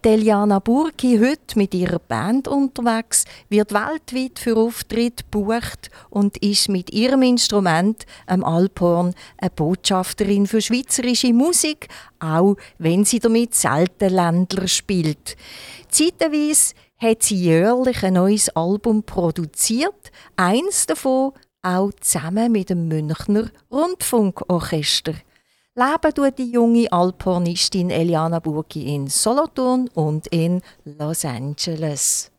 Deliana 0.03 0.59
Burki, 0.59 1.19
heute 1.19 1.57
mit 1.57 1.73
ihrer 1.73 1.97
Band 1.97 2.47
unterwegs, 2.47 3.25
wird 3.49 3.73
weltweit 3.73 4.37
für 4.37 4.55
Auftritte 4.55 5.23
gebucht 5.23 5.89
und 6.11 6.37
ist 6.37 6.69
mit 6.69 6.91
ihrem 6.91 7.23
Instrument, 7.23 8.05
dem 8.29 8.43
Alphorn, 8.43 9.15
eine 9.37 9.49
Botschafterin 9.49 10.45
für 10.45 10.61
schweizerische 10.61 11.33
Musik, 11.33 11.87
auch 12.19 12.55
wenn 12.77 13.03
sie 13.03 13.19
damit 13.19 13.55
selten 13.55 14.13
Ländler 14.13 14.67
spielt. 14.67 15.37
Zeitweise 15.89 16.75
hat 16.97 17.23
sie 17.23 17.35
jährlich 17.35 18.03
ein 18.03 18.13
neues 18.13 18.49
Album 18.49 19.03
produziert. 19.03 20.11
Eins 20.35 20.85
davon 20.85 21.33
auch 21.61 21.91
zusammen 21.99 22.51
mit 22.51 22.69
dem 22.69 22.87
Münchner 22.87 23.49
Rundfunkorchester. 23.71 25.13
Leben 25.75 26.13
tut 26.13 26.37
die 26.37 26.51
junge 26.51 26.89
Alpornistin 26.91 27.89
Eliana 27.89 28.39
Burgi 28.39 28.95
in 28.95 29.07
Solothurn 29.07 29.89
und 29.93 30.27
in 30.27 30.61
Los 30.85 31.25
Angeles. 31.25 32.31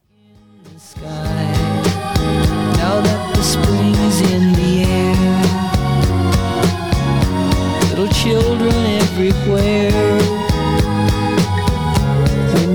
In 12.62 12.74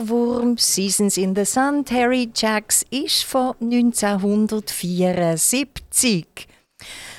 Ohrwurm 0.00 0.56
Seasons 0.56 1.18
in 1.18 1.34
the 1.34 1.44
Sun, 1.44 1.84
Terry 1.84 2.30
Jacks, 2.34 2.86
ist 2.90 3.24
von 3.24 3.54
1974. 3.60 6.26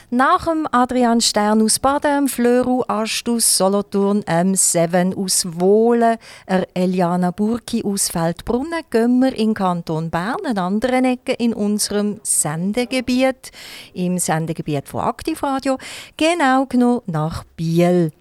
Nach 0.10 0.46
dem 0.46 0.68
Adrian 0.72 1.22
Stern 1.22 1.62
aus 1.62 1.78
Baden, 1.78 2.26
dem 2.26 2.28
Flöru 2.28 2.82
Ast 2.88 3.30
Solothurn, 3.38 4.24
M7 4.24 5.16
aus 5.16 5.46
Wohlen, 5.60 6.18
der 6.50 6.68
Eliana 6.74 7.30
Burki 7.30 7.84
aus 7.84 8.10
Feldbrunnen, 8.10 8.82
gehen 8.90 9.20
wir 9.20 9.38
in 9.38 9.54
Kanton 9.54 10.10
Bern, 10.10 10.40
in 10.50 10.58
anderen 10.58 11.06
Ecken 11.06 11.36
in 11.36 11.54
unserem 11.54 12.20
Sendegebiet, 12.24 13.52
im 13.94 14.18
Sendegebiet 14.18 14.88
von 14.88 15.02
Aktivradio, 15.02 15.78
genau 16.18 16.66
genommen 16.66 17.04
nach 17.06 17.44
Biel. 17.56 18.12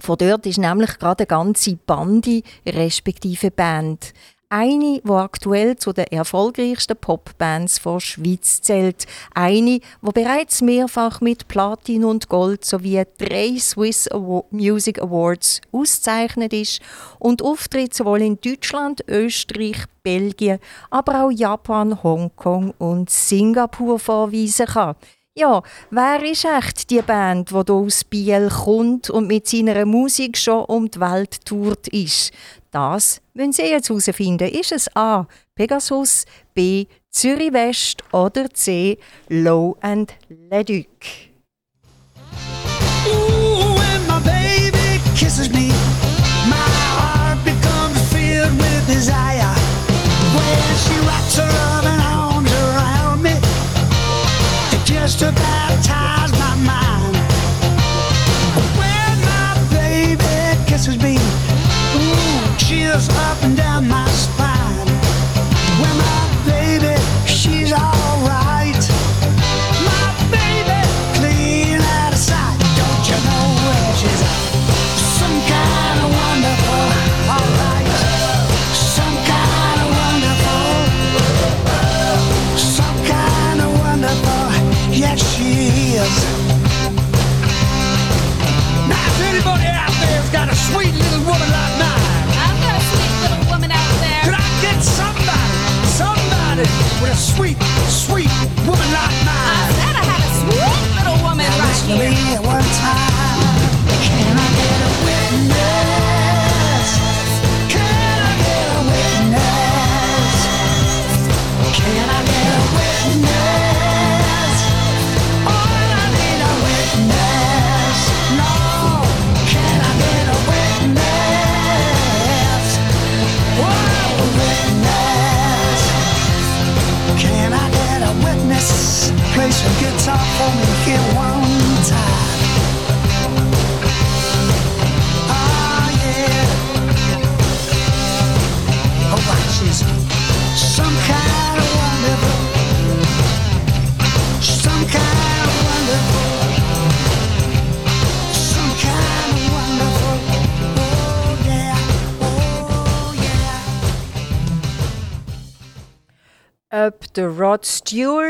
Von 0.00 0.16
dort 0.18 0.46
ist 0.46 0.58
nämlich 0.58 0.98
gerade 0.98 1.20
eine 1.20 1.26
ganze 1.26 1.76
Bande 1.76 2.42
respektive 2.66 3.50
Band. 3.50 4.12
Eine, 4.52 5.00
die 5.00 5.10
aktuell 5.10 5.76
zu 5.76 5.92
den 5.92 6.06
erfolgreichsten 6.06 6.96
Popbands 6.96 7.80
der 7.84 8.00
Schweiz 8.00 8.60
zählt. 8.60 9.06
Eine, 9.32 9.78
die 9.78 10.12
bereits 10.12 10.60
mehrfach 10.60 11.20
mit 11.20 11.46
Platin 11.46 12.04
und 12.04 12.28
Gold 12.28 12.64
sowie 12.64 13.04
drei 13.16 13.56
Swiss 13.60 14.08
Award 14.08 14.52
Music 14.52 15.00
Awards 15.00 15.60
ausgezeichnet 15.70 16.52
ist 16.52 16.80
und 17.20 17.42
auftritt 17.42 17.94
sowohl 17.94 18.22
in 18.22 18.40
Deutschland, 18.40 19.04
Österreich, 19.06 19.84
Belgien, 20.02 20.58
aber 20.90 21.26
auch 21.26 21.30
Japan, 21.30 22.02
Hongkong 22.02 22.74
und 22.78 23.08
Singapur 23.08 24.00
vorweisen 24.00 24.66
kann. 24.66 24.96
Ja, 25.40 25.62
wer 25.88 26.22
ist 26.22 26.44
echt 26.44 26.90
die 26.90 27.00
Band, 27.00 27.48
die 27.48 27.54
hier 27.54 27.72
aus 27.72 28.04
Biel 28.04 28.50
kommt 28.50 29.08
und 29.08 29.26
mit 29.26 29.48
seiner 29.48 29.86
Musik 29.86 30.36
schon 30.36 30.66
um 30.66 30.90
die 30.90 31.00
Welt 31.00 31.46
tourt 31.46 31.88
ist? 31.88 32.30
Das 32.70 33.22
müssen 33.32 33.54
Sie 33.54 33.62
jetzt 33.62 33.88
herausfinden. 33.88 34.50
Ist 34.50 34.72
es 34.72 34.94
A. 34.94 35.26
Pegasus, 35.54 36.26
B. 36.52 36.84
Zürich 37.10 37.54
West 37.54 38.04
oder 38.12 38.50
C. 38.50 38.98
Low 39.30 39.78
and 39.80 40.12
Leduc? 40.28 40.86
Ooh, 43.06 43.76
when 43.78 44.06
my 44.06 44.20
baby 44.22 45.00
kisses 45.16 45.50
me. 45.50 45.69
to 55.16 55.32
baptize. 55.32 56.19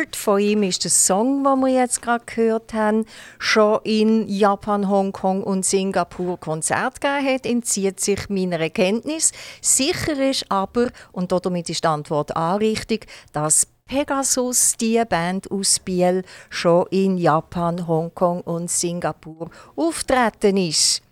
Stewart, 0.01 0.17
von 0.17 0.41
ihm 0.41 0.63
ist 0.63 0.85
der 0.85 0.91
Song, 0.91 1.45
den 1.45 1.61
wir 1.61 1.69
jetzt 1.69 2.03
gerade 2.03 2.25
gehört 2.25 2.73
haben, 2.73 3.05
schon 3.39 3.81
in 3.85 4.29
Japan, 4.29 4.89
Hongkong 4.89 5.43
und 5.43 5.65
Singapur 5.65 6.39
Konzert 6.39 7.01
gegeben 7.01 7.35
hat, 7.35 7.47
entzieht 7.47 8.01
sich 8.01 8.29
meiner 8.29 8.71
Kenntnis. 8.71 9.33
Sicher 9.61 10.19
ist 10.19 10.47
aber, 10.51 10.89
und 11.13 11.33
damit 11.33 11.69
ist 11.69 11.85
die 11.85 11.89
Antwort 11.89 12.35
anrichtig, 12.37 13.07
dass 13.33 13.67
Pegasus, 13.87 14.77
die 14.81 15.03
Band 15.09 15.51
aus 15.51 15.79
Biel, 15.81 16.23
schon 16.49 16.87
in 16.91 17.19
Japan, 17.19 17.87
Hongkong 17.87 18.41
und 18.43 18.71
Singapur 18.71 19.51
auftreten 19.77 20.57
ist. 20.57 21.03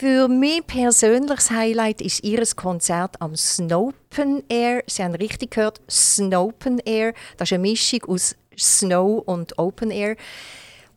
Für 0.00 0.28
mich 0.28 0.64
persönliches 0.64 1.50
Highlight 1.50 2.00
ist 2.00 2.22
ihr 2.22 2.40
Konzert 2.54 3.20
am 3.20 3.34
Snopen 3.34 4.44
Air. 4.48 4.84
Sie 4.86 5.02
haben 5.02 5.16
richtig 5.16 5.50
gehört, 5.50 5.80
Snopen 5.90 6.78
Air. 6.84 7.14
Das 7.36 7.48
ist 7.48 7.54
eine 7.54 7.62
Mischung 7.62 8.04
aus 8.06 8.36
Snow 8.56 9.24
und 9.26 9.58
Open 9.58 9.90
Air. 9.90 10.14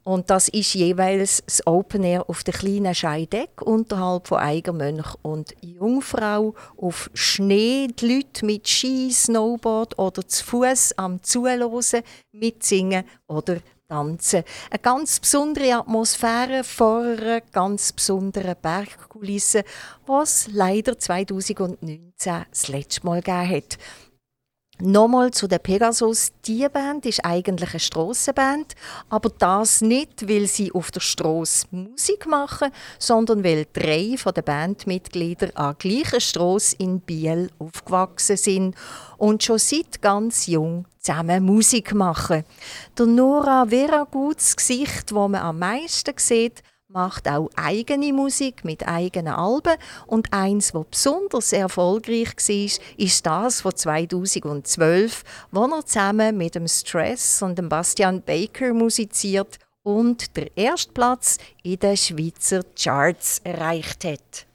Und 0.04 0.30
das 0.30 0.50
ist 0.50 0.76
jeweils 0.76 1.42
das 1.48 1.66
Open 1.66 2.04
Air 2.04 2.30
auf 2.30 2.44
der 2.44 2.54
kleinen 2.54 2.94
Scheideck 2.94 3.64
unterhalb 3.64 4.28
von 4.28 4.38
Eigermönch 4.38 5.16
und 5.24 5.56
Jungfrau 5.62 6.54
auf 6.78 7.10
Schnee. 7.16 7.88
Die 7.88 8.18
Leute 8.18 8.46
mit 8.46 8.70
Ski, 8.70 9.10
Snowboard 9.12 9.98
oder 9.98 10.28
zu 10.28 10.46
Fuß 10.46 10.94
am 10.98 11.24
Zuhören, 11.24 12.04
mitsingen 12.34 13.04
oder 13.26 13.62
tanzen. 13.92 14.44
Eine 14.70 14.80
ganz 14.80 15.20
besondere 15.20 15.76
Atmosphäre 15.76 16.64
vor 16.64 17.02
einer 17.02 17.42
ganz 17.42 17.92
besonderen 17.92 18.56
Bergkulisse, 18.62 19.64
was 20.06 20.48
leider 20.52 20.98
2019 20.98 22.14
das 22.24 22.68
letzte 22.70 23.06
Mal 23.06 23.22
gegeben 23.22 23.50
hat. 23.58 23.78
Nochmal 24.84 25.30
zu 25.30 25.48
der 25.48 25.60
Pegasus. 25.60 26.32
Die 26.46 26.68
Band 26.68 27.06
ist 27.06 27.24
eigentlich 27.24 27.70
eine 27.70 27.80
Strassenband, 27.80 28.74
aber 29.10 29.30
das 29.30 29.82
nicht, 29.82 30.28
weil 30.28 30.48
sie 30.48 30.72
auf 30.72 30.90
der 30.90 31.02
Straße 31.02 31.68
Musik 31.70 32.26
machen, 32.26 32.72
sondern 32.98 33.44
weil 33.44 33.68
drei 33.72 34.16
von 34.18 34.34
den 34.34 34.44
Bandmitglieder 34.44 35.50
an 35.54 35.76
gleicher 35.78 36.20
Straße 36.20 36.78
in 36.80 37.00
Biel 37.00 37.52
aufgewachsen 37.60 38.38
sind 38.38 38.76
und 39.18 39.44
schon 39.44 39.60
seit 39.60 40.02
ganz 40.02 40.48
jung 40.48 40.86
zusammen 40.98 41.46
Musik 41.46 41.94
machen. 41.94 42.44
Der 42.98 43.06
Nora 43.06 43.68
Veraguts 43.68 44.56
Gesicht, 44.56 45.14
wo 45.14 45.28
man 45.28 45.42
am 45.42 45.60
meisten 45.60 46.14
sieht, 46.18 46.64
macht 46.94 47.28
auch 47.30 47.50
eigene 47.56 48.12
Musik 48.12 48.66
mit 48.66 48.88
eigenen 48.88 49.34
Alben 49.34 49.76
und 50.08 50.34
eins, 50.34 50.74
was 50.74 50.86
besonders 50.92 51.54
erfolgreich 51.54 52.36
war, 52.36 52.80
ist 52.98 53.26
das 53.26 53.62
von 53.62 53.76
2012, 53.76 55.24
wo 55.52 55.66
er 55.66 55.86
zusammen 55.86 56.38
mit 56.38 56.56
dem 56.56 56.68
Stress 56.68 57.42
und 57.42 57.58
dem 57.58 57.70
Bastian 57.70 58.22
Baker 58.22 58.74
musiziert 58.74 59.58
und 59.84 60.36
der 60.36 60.56
erste 60.58 60.92
Platz 60.92 61.38
in 61.64 61.80
den 61.80 61.96
Schweizer 61.96 62.62
Charts 62.76 63.40
erreicht 63.44 64.04
hat. 64.04 64.46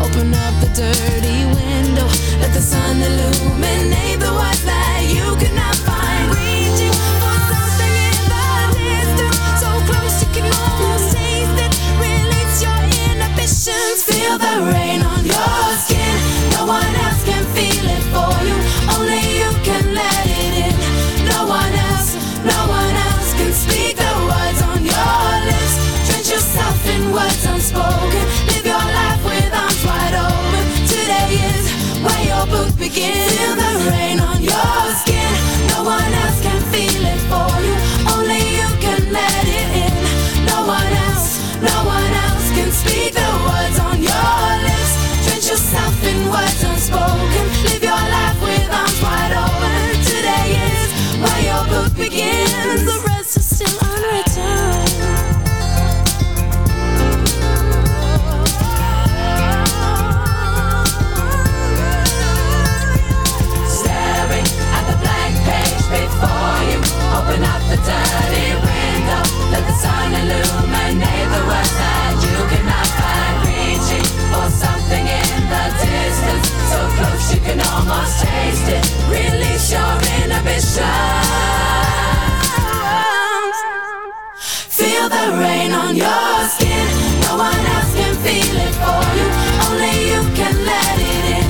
Open 0.00 0.32
up 0.32 0.54
the 0.62 0.68
dirty 0.74 1.44
window. 1.44 2.06
Let 2.40 2.54
the 2.54 2.60
sun 2.60 3.02
illuminate 3.02 4.18
the 4.18 4.32
words 4.32 4.64
that 4.64 4.79
taste 78.30 78.68
it. 78.76 78.84
Release 79.10 79.66
your 79.72 79.94
inhibitions. 80.22 80.80
Feel 84.78 85.06
the 85.08 85.26
rain 85.42 85.72
on 85.72 85.92
your 85.96 86.34
skin. 86.54 86.86
No 87.26 87.32
one 87.48 87.62
else 87.74 87.92
can 87.98 88.14
feel 88.24 88.56
it 88.66 88.74
for 88.82 89.02
you. 89.18 89.28
Only 89.66 89.94
you 90.12 90.20
can 90.38 90.54
let 90.70 90.96
it 91.12 91.24
in. 91.38 91.46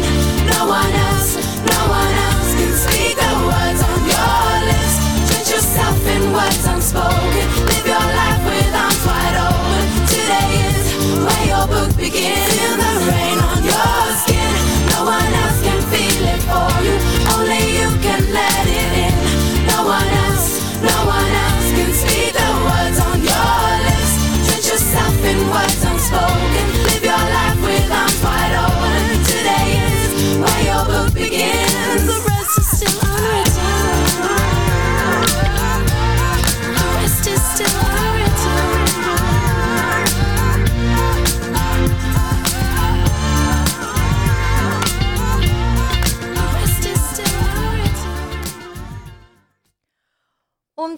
No 0.52 0.60
one 0.78 0.92
else, 1.08 1.30
no 1.72 1.80
one 2.00 2.14
else 2.28 2.50
can 2.58 2.72
speak 2.84 3.14
the 3.22 3.32
words 3.50 3.80
on 3.90 4.00
your 4.14 4.46
lips. 4.70 4.94
Drench 5.28 5.50
yourself 5.54 5.98
in 6.14 6.22
words 6.32 6.64
unspoken. 6.72 7.46
Live 7.70 7.86
your 7.94 8.06
life 8.20 8.42
with 8.48 8.72
arms 8.84 9.02
wide 9.08 9.36
open. 9.46 9.84
Today 10.14 10.50
is 10.70 10.86
where 11.24 11.44
your 11.52 11.64
book 11.72 11.90
begins. 11.96 12.69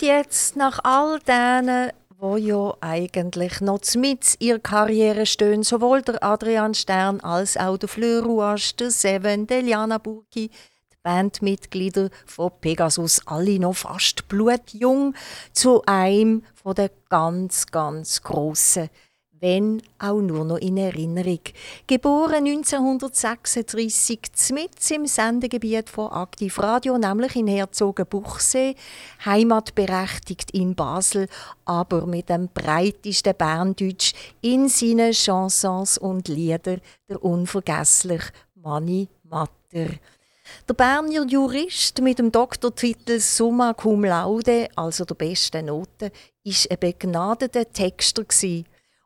Jetzt 0.02 0.56
nach 0.56 0.80
all 0.82 1.18
denen, 1.20 1.90
wo 2.18 2.36
ja 2.36 2.74
eigentlich 2.80 3.60
noch 3.60 3.80
mit 3.96 4.36
ihrer 4.40 4.58
Karriere 4.58 5.26
stehen, 5.26 5.62
sowohl 5.62 6.02
der 6.02 6.22
Adrian 6.22 6.74
Stern 6.74 7.20
als 7.20 7.56
auch 7.56 7.78
der 7.78 7.88
Fleur 7.88 8.22
Rouage, 8.22 8.74
der 8.78 8.90
Seven, 8.90 9.46
der 9.46 9.98
Burki, 9.98 10.48
die 10.48 10.96
Bandmitglieder 11.02 12.10
von 12.26 12.50
Pegasus, 12.60 13.26
alle 13.26 13.58
noch 13.58 13.74
fast 13.74 14.28
blutjung, 14.28 15.14
zu 15.52 15.82
einem 15.86 16.44
von 16.54 16.74
der 16.74 16.90
ganz, 17.08 17.66
ganz 17.66 18.22
grossen 18.22 18.90
wenn 19.42 19.82
auch 19.98 20.20
nur 20.20 20.44
noch 20.44 20.58
in 20.58 20.76
Erinnerung. 20.76 21.40
Geboren 21.88 22.46
1936 22.46 24.20
mit 24.52 24.90
im 24.92 25.06
Sendegebiet 25.06 25.90
von 25.90 26.12
Aktiv 26.12 26.60
Radio, 26.60 26.96
nämlich 26.96 27.34
in 27.34 27.48
Herzogenbuchsee, 27.48 28.76
heimatberechtigt 29.24 30.52
in 30.52 30.76
Basel, 30.76 31.26
aber 31.64 32.06
mit 32.06 32.28
dem 32.28 32.50
breitesten 32.54 33.34
Berndeutsch 33.36 34.12
in 34.42 34.68
seinen 34.68 35.12
Chansons 35.12 35.98
und 35.98 36.28
Lieder 36.28 36.78
der 37.08 37.24
unvergessliche 37.24 38.30
Manni 38.54 39.08
Matter. 39.24 39.90
Der 40.68 40.74
Berner 40.74 41.26
Jurist 41.26 42.00
mit 42.00 42.20
dem 42.20 42.30
Doktortitel 42.30 43.18
Summa 43.18 43.74
cum 43.74 44.04
laude, 44.04 44.68
also 44.76 45.04
der 45.04 45.16
besten 45.16 45.66
Note, 45.66 46.12
ist 46.44 46.70
ein 46.70 46.78
begnadeter 46.78 47.72
Texter. 47.72 48.24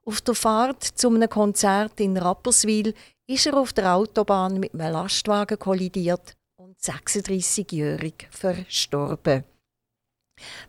Auf 0.09 0.21
der 0.21 0.37
Fahrt 0.37 0.85
zu 0.85 1.09
einem 1.09 1.29
Konzert 1.29 1.99
in 1.99 2.17
Rapperswil 2.17 2.95
ist 3.27 3.47
er 3.47 3.57
auf 3.57 3.73
der 3.73 3.93
Autobahn 3.93 4.61
mit 4.61 4.73
einem 4.73 4.93
Lastwagen 4.93 5.59
kollidiert 5.59 6.37
und 6.55 6.79
36-jährig 6.79 8.29
verstorben. 8.31 9.43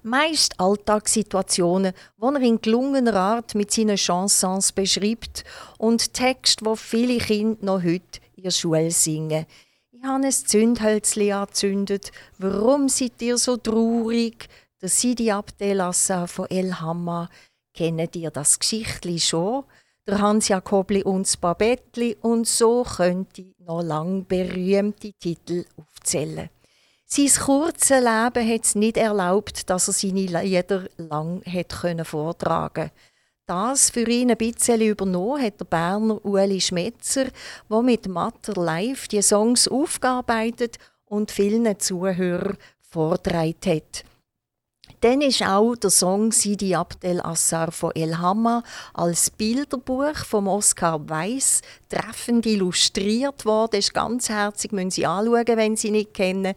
Meist 0.01 0.59
Alltagssituationen, 0.59 1.93
die 2.17 2.25
er 2.25 2.41
in 2.41 2.59
gelungener 2.59 3.13
Art 3.13 3.53
mit 3.53 3.69
seinen 3.69 3.97
Chansons 3.97 4.71
beschreibt 4.71 5.43
und 5.77 6.15
Texte, 6.15 6.65
wo 6.65 6.75
viele 6.75 7.19
Kinder 7.19 7.63
noch 7.63 7.83
heute 7.83 8.19
in 8.35 8.43
der 8.43 8.51
Schule 8.51 8.89
singen. 8.89 9.45
Ich 9.91 10.03
habe 10.03 10.25
ein 10.25 10.31
Zündhölzli 10.31 11.31
angezündet. 11.31 12.11
Warum 12.39 12.89
seid 12.89 13.21
ihr 13.21 13.37
so 13.37 13.55
traurig? 13.55 14.49
Der 14.81 14.89
Sidi 14.89 15.29
Abdelassar 15.29 16.27
von 16.27 16.49
El 16.49 16.79
Hamma. 16.79 17.29
Kennt 17.77 18.15
ihr 18.15 18.31
das 18.31 18.57
Geschichtli 18.57 19.19
schon? 19.19 19.63
Der 20.07 20.19
Hans 20.19 20.47
Jakobli 20.47 21.03
und 21.03 21.27
das 21.27 21.37
Babettli 21.37 22.17
und 22.21 22.47
so 22.47 22.81
könnte 22.81 23.41
ich 23.41 23.59
noch 23.59 23.83
lang 23.83 24.25
berühmte 24.25 25.13
Titel 25.13 25.63
aufzählen. 25.75 26.49
Sein 27.05 27.29
kurzes 27.45 27.99
Leben 27.99 28.51
hat 28.51 28.63
es 28.65 28.73
nicht 28.73 28.97
erlaubt, 28.97 29.69
dass 29.69 29.89
er 29.89 29.93
seine 29.93 30.21
Lieder 30.21 30.85
lang 30.97 31.43
hat 31.45 32.07
vortragen 32.07 32.89
Das 33.45 33.91
für 33.91 34.09
ihn 34.09 34.31
ein 34.31 34.37
bisschen 34.37 34.81
übernommen 34.81 35.43
hat 35.43 35.59
der 35.59 35.65
Berner 35.65 36.25
Ueli 36.25 36.59
Schmetzer, 36.59 37.27
der 37.69 37.81
mit 37.83 38.07
Matter 38.07 38.59
Live 38.59 39.07
die 39.07 39.21
Songs 39.21 39.67
aufgearbeitet 39.67 40.79
und 41.05 41.29
vielen 41.29 41.79
Zuhörern 41.79 42.57
vortragen 42.81 43.55
hat. 43.67 44.03
Dann 45.01 45.21
ist 45.21 45.43
auch 45.43 45.75
der 45.75 45.91
Song 45.91 46.31
Sidi 46.31 46.73
Abdel 46.73 47.21
Assar 47.21 47.71
von 47.71 47.91
El 47.93 48.17
Hamma 48.17 48.63
als 48.95 49.29
Bilderbuch 49.29 50.15
von 50.25 50.47
Oskar 50.47 51.07
Weiss 51.07 51.61
treffend 51.87 52.47
illustriert 52.47 53.45
worden. 53.45 53.75
Ist 53.77 53.93
ganz 53.93 54.29
herzig, 54.29 54.71
müssen 54.71 54.89
Sie 54.89 55.05
anschauen, 55.05 55.45
wenn 55.45 55.75
Sie 55.75 55.91
nicht 55.91 56.15
kennen. 56.15 56.55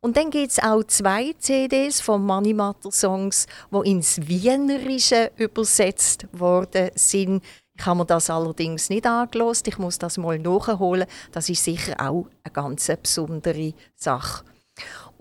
Und 0.00 0.16
dann 0.16 0.30
gibt 0.30 0.52
es 0.52 0.58
auch 0.58 0.82
zwei 0.84 1.34
CDs 1.38 2.00
von 2.00 2.24
Manimatter 2.24 2.90
Songs, 2.90 3.46
die 3.70 3.90
ins 3.90 4.26
Wienerische 4.26 5.30
übersetzt 5.36 6.26
worden 6.32 6.90
sind. 6.94 7.44
Ich 7.78 7.84
habe 7.84 7.98
mir 7.98 8.06
das 8.06 8.30
allerdings 8.30 8.88
nicht 8.88 9.06
angelost. 9.06 9.68
Ich 9.68 9.76
muss 9.76 9.98
das 9.98 10.16
mal 10.16 10.38
nachholen. 10.38 11.06
Das 11.30 11.50
ist 11.50 11.62
sicher 11.62 11.94
auch 11.98 12.26
eine 12.42 12.52
ganz 12.52 12.90
besondere 13.02 13.74
Sache. 13.94 14.44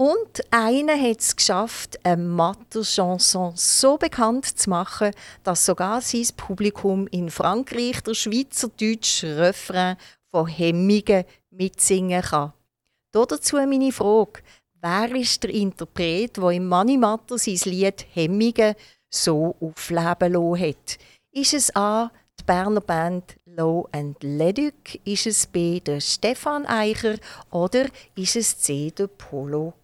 Und 0.02 0.42
einer 0.50 1.00
hat 1.00 1.20
es 1.20 1.36
geschafft, 1.36 2.00
eine 2.04 2.24
Matter-Chanson 2.24 3.54
so 3.56 3.98
bekannt 3.98 4.48
zu 4.48 4.72
machen, 4.72 5.12
dass 5.44 5.68
sogar 5.68 6.02
sein 6.02 6.26
Publikum 6.36 7.06
in 7.12 7.30
Frankreich 7.30 8.02
der 8.02 8.16
schweizerdeutsche 8.16 9.38
Refrain 9.38 9.98
von 10.32 10.48
Hemmingen 10.48 11.24
mitsingen 11.52 12.24
kann. 12.24 12.52
Dazu 13.12 13.58
meine 13.58 13.92
Frage. 13.92 14.42
Wer 14.82 15.16
ist 15.16 15.44
der 15.44 15.52
Interpret, 15.52 16.36
der 16.36 16.50
im 16.50 16.68
Manimatter 16.68 17.38
sein 17.38 17.60
Lied 17.66 18.04
Hemmingen 18.12 18.74
so 19.08 19.56
aufleben 19.60 20.34
lassen 20.34 20.60
hat? 20.62 20.98
Ist 21.32 21.54
es 21.54 21.76
A, 21.76 22.12
die 22.40 22.44
Berner 22.44 22.82
Band 22.82 23.36
Low 23.46 23.88
and 23.92 24.18
Leduc? 24.24 24.96
Ist 25.04 25.28
es 25.28 25.46
B, 25.46 25.80
der 25.80 26.02
Stefan 26.02 26.66
Eicher? 26.66 27.18
Oder 27.52 27.86
ist 28.16 28.36
es 28.36 28.58
C, 28.58 28.90
der 28.90 29.06
Polo 29.06 29.76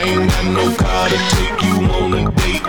I 0.00 0.04
ain't 0.04 0.30
got 0.30 0.44
no 0.46 0.74
car 0.76 1.08
to 1.10 1.18
take 1.36 1.60
you 1.62 1.76
on 1.92 2.14
a 2.14 2.30
date. 2.40 2.64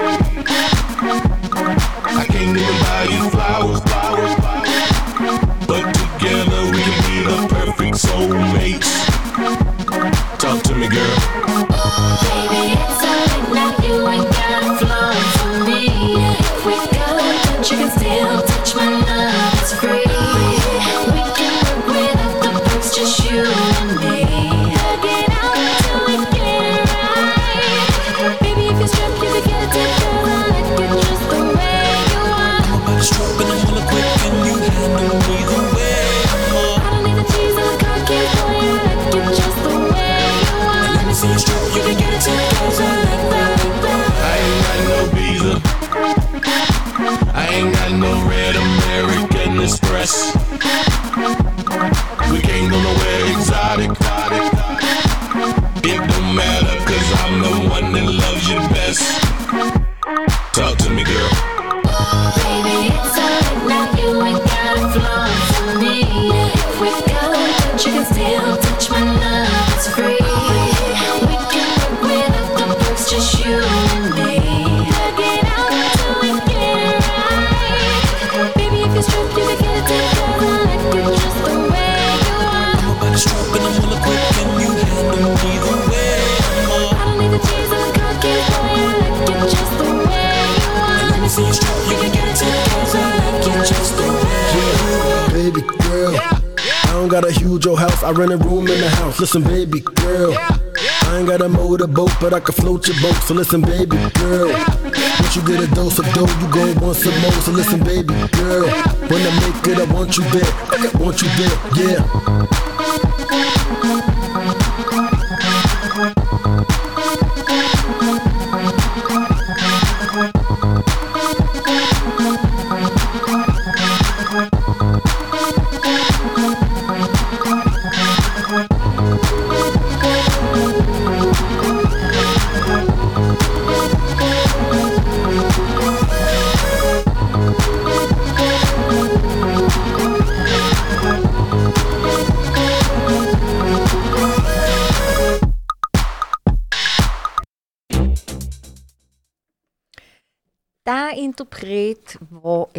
I 2.04 2.26
can't 2.28 2.58
even 2.58 2.78
buy 2.84 3.04
you 3.10 3.30
flowers, 3.30 3.80
flowers, 3.80 4.34
flowers. 4.36 4.68
But 5.66 5.94
together 5.94 6.62
we 6.70 6.80
can 6.84 6.98
be 7.08 7.24
the 7.24 7.38
perfect 7.48 7.96
soulmates. 7.96 8.92
Talk 10.40 10.62
to 10.64 10.76
me, 10.76 10.90
girl. 10.90 12.51
Got 97.22 97.30
a 97.30 97.40
huge 97.40 97.68
old 97.68 97.80
house, 97.80 98.04
I 98.04 98.12
rent 98.12 98.32
a 98.32 98.38
room 98.38 98.68
in 98.68 98.80
the 98.80 98.90
house. 98.90 99.20
Listen, 99.20 99.44
baby 99.44 99.80
girl, 99.80 100.34
I 100.38 101.18
ain't 101.18 101.28
got 101.28 101.42
a 101.42 101.50
motorboat, 101.50 102.12
but 102.20 102.34
I 102.34 102.40
can 102.40 102.54
float 102.54 102.88
your 102.88 103.00
boat. 103.02 103.16
So 103.24 103.34
listen, 103.34 103.62
baby 103.62 103.98
girl, 104.16 104.48
once 104.48 105.36
you 105.36 105.42
get 105.46 105.62
a 105.62 105.68
dose 105.76 106.00
of 106.00 106.06
dough, 106.14 106.28
you 106.42 106.48
gon' 106.52 106.80
want 106.80 106.98
some 106.98 107.18
more. 107.22 107.32
So 107.32 107.52
listen, 107.52 107.84
baby 107.84 108.14
girl, 108.32 108.68
when 109.10 109.22
I 109.22 109.32
make 109.40 109.68
it, 109.68 109.78
I 109.78 109.94
want 109.94 110.18
you 110.18 110.24
there, 110.30 110.52
I 110.72 110.92
want 111.00 111.22
you 111.22 111.30
there, 111.38 111.98
yeah. 112.00 112.71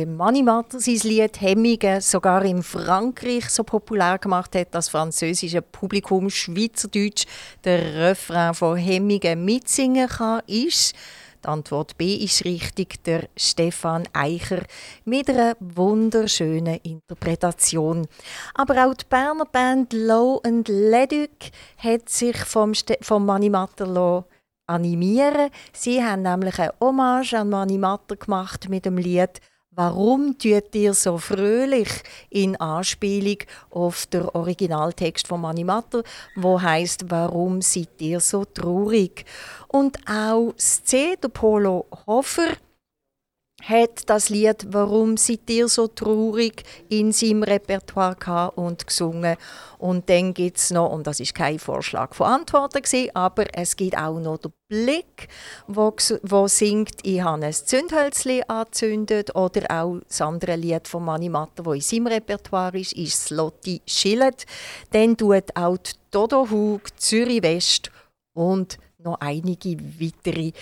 Money 0.06 0.42
Matter 0.42 0.80
sein 0.80 1.00
Lied 1.04 1.40
Hemmige 1.40 2.00
sogar 2.00 2.44
in 2.44 2.62
Frankreich 2.62 3.48
so 3.48 3.64
populär 3.64 4.18
gemacht 4.18 4.54
hat, 4.54 4.74
dass 4.74 4.86
das 4.86 4.88
französische 4.90 5.62
Publikum 5.62 6.30
Schweizerdeutsch 6.30 7.26
der 7.64 7.94
Refrain 7.94 8.54
von 8.54 8.76
Hemmige 8.76 9.36
mitsingen 9.36 10.08
kann, 10.08 10.42
ist 10.46 10.94
die 11.44 11.48
Antwort 11.48 11.98
B 11.98 12.14
ist 12.14 12.44
richtig, 12.44 13.02
der 13.02 13.28
Stefan 13.36 14.04
Eicher 14.12 14.62
mit 15.04 15.28
einer 15.28 15.56
wunderschönen 15.58 16.78
Interpretation. 16.84 18.06
Aber 18.54 18.86
auch 18.86 18.94
die 18.94 19.04
Berner 19.08 19.46
Band 19.46 19.92
Low 19.92 20.40
and 20.44 20.68
Leduc 20.68 21.30
hat 21.78 22.08
sich 22.08 22.36
vom, 22.36 22.74
Ste 22.74 22.96
vom 23.00 23.26
Manimatter 23.26 24.24
animieren 24.66 25.50
Sie 25.72 26.02
haben 26.02 26.22
nämlich 26.22 26.58
eine 26.60 26.74
Hommage 26.80 27.34
an 27.34 27.50
Manimatter 27.50 28.16
gemacht 28.16 28.68
mit 28.68 28.84
dem 28.84 28.96
Lied 28.96 29.40
Warum 29.74 30.36
tut 30.36 30.74
ihr 30.74 30.92
so 30.92 31.16
fröhlich? 31.16 31.88
in 32.28 32.56
Anspielung 32.56 33.38
auf 33.70 34.04
den 34.06 34.28
Originaltext 34.28 35.26
von 35.26 35.40
Manimatter, 35.40 36.02
wo 36.36 36.60
heißt 36.60 37.10
Warum 37.10 37.62
seid 37.62 37.88
ihr 37.98 38.20
so 38.20 38.44
traurig? 38.44 39.24
Und 39.68 39.98
auch 40.06 40.52
C, 40.56 41.16
der 41.16 41.28
Polo 41.28 41.86
Hofer, 42.06 42.48
hat 43.62 44.10
das 44.10 44.28
Lied 44.28 44.66
Warum 44.70 45.16
seid 45.16 45.48
ihr 45.48 45.68
so 45.68 45.86
traurig 45.86 46.64
in 46.88 47.12
seinem 47.12 47.44
Repertoire 47.44 48.16
gehabt 48.16 48.58
und 48.58 48.86
gesungen. 48.86 49.36
Und 49.78 50.08
dann 50.08 50.34
gibt 50.34 50.58
es 50.58 50.70
noch, 50.70 50.90
und 50.90 51.06
das 51.06 51.20
ist 51.20 51.34
kein 51.34 51.58
Vorschlag 51.58 52.14
von 52.14 52.26
Antworten, 52.26 52.82
gewesen, 52.82 53.10
aber 53.14 53.46
es 53.54 53.76
gibt 53.76 53.96
auch 53.96 54.18
noch 54.18 54.38
den 54.38 54.52
Blick, 54.68 55.28
wo, 55.66 55.94
wo 56.22 56.48
singt 56.48 56.96
«Ich 57.02 57.22
habe 57.22 57.44
ein 57.44 57.52
Zündhölzli 57.52 58.42
angezündet» 58.46 59.34
oder 59.34 59.62
auch 59.70 60.00
das 60.06 60.20
andere 60.20 60.56
Lied 60.56 60.88
von 60.88 61.04
Manni 61.04 61.28
Matter, 61.28 61.62
das 61.62 61.74
in 61.74 61.80
seinem 61.80 62.06
Repertoire 62.08 62.78
ist, 62.78 62.92
ist 62.92 63.26
«Slotti 63.26 63.80
Schillet». 63.86 64.44
Dann 64.90 65.16
tut 65.16 65.56
auch 65.56 65.78
Dodo 66.10 66.48
Hug, 66.50 66.82
Zürich 66.96 67.42
West 67.42 67.90
und 68.34 68.78
noch 68.98 69.20
einige 69.20 69.76
weitere 69.98 70.52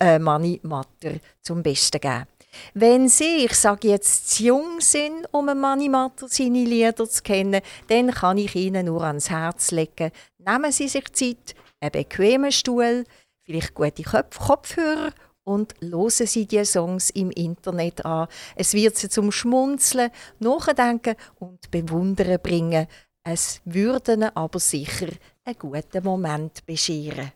äh, 0.00 0.18
Mani 0.18 0.60
Matter 0.62 1.14
zum 1.40 1.62
Besten 1.62 2.00
geben. 2.00 2.26
Wenn 2.74 3.08
Sie, 3.08 3.46
ich 3.46 3.54
sage 3.54 3.88
jetzt, 3.88 4.30
zu 4.30 4.44
jung 4.44 4.80
sind, 4.80 5.26
um 5.32 5.46
Mani 5.46 5.88
Matter 5.88 6.28
seine 6.28 6.64
Lieder 6.64 7.08
zu 7.08 7.22
kennen, 7.22 7.62
dann 7.88 8.10
kann 8.10 8.38
ich 8.38 8.54
Ihnen 8.54 8.86
nur 8.86 9.02
ans 9.02 9.30
Herz 9.30 9.70
legen. 9.70 10.10
Nehmen 10.38 10.72
Sie 10.72 10.88
sich 10.88 11.10
Zeit, 11.12 11.54
einen 11.80 11.92
bequemen 11.92 12.52
Stuhl, 12.52 13.04
vielleicht 13.44 13.74
gute 13.74 14.02
Köpf 14.02 14.38
Kopfhörer 14.38 15.12
und 15.44 15.74
hören 15.80 16.10
Sie 16.10 16.46
die 16.46 16.64
Songs 16.64 17.10
im 17.10 17.30
Internet 17.30 18.04
an. 18.04 18.28
Es 18.54 18.74
wird 18.74 18.96
Sie 18.96 19.08
zum 19.08 19.32
Schmunzeln, 19.32 20.10
Nachdenken 20.38 21.16
und 21.38 21.70
Bewundern 21.70 22.38
bringen. 22.40 22.86
Es 23.24 23.60
würde 23.64 24.14
Ihnen 24.14 24.36
aber 24.36 24.58
sicher 24.58 25.08
einen 25.44 25.58
guten 25.58 26.04
Moment 26.04 26.64
bescheren. 26.66 27.32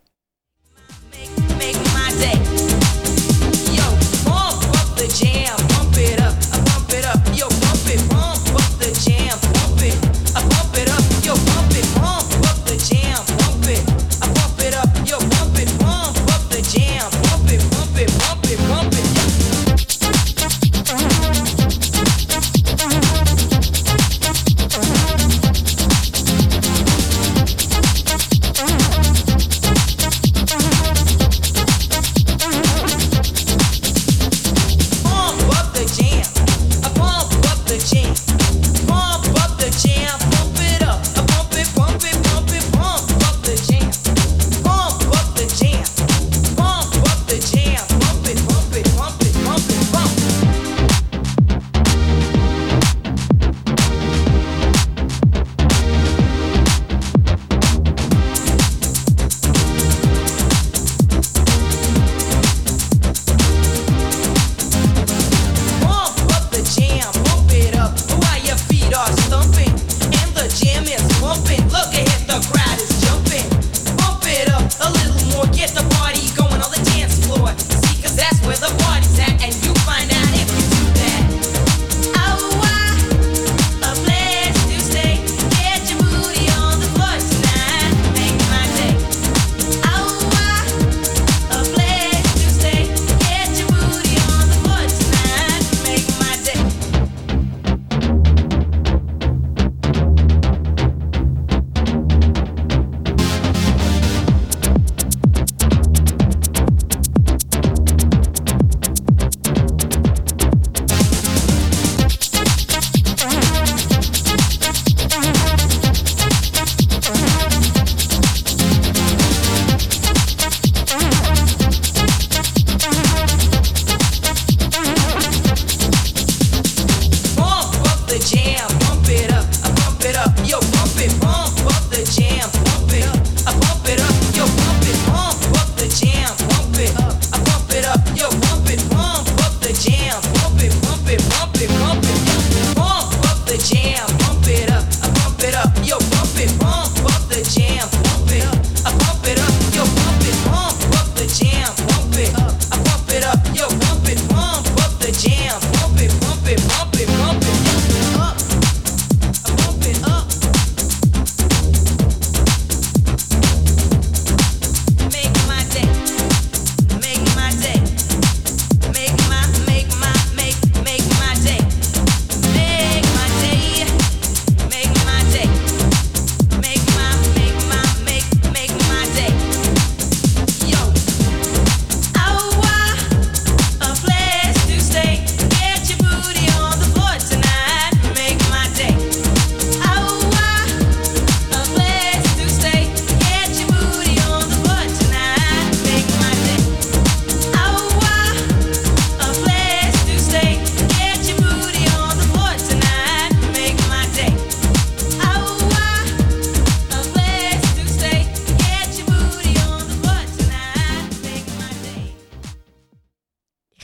Yo, 2.18 3.84
pump 4.24 4.64
up 4.80 4.96
the 4.96 5.06
jam, 5.14 5.56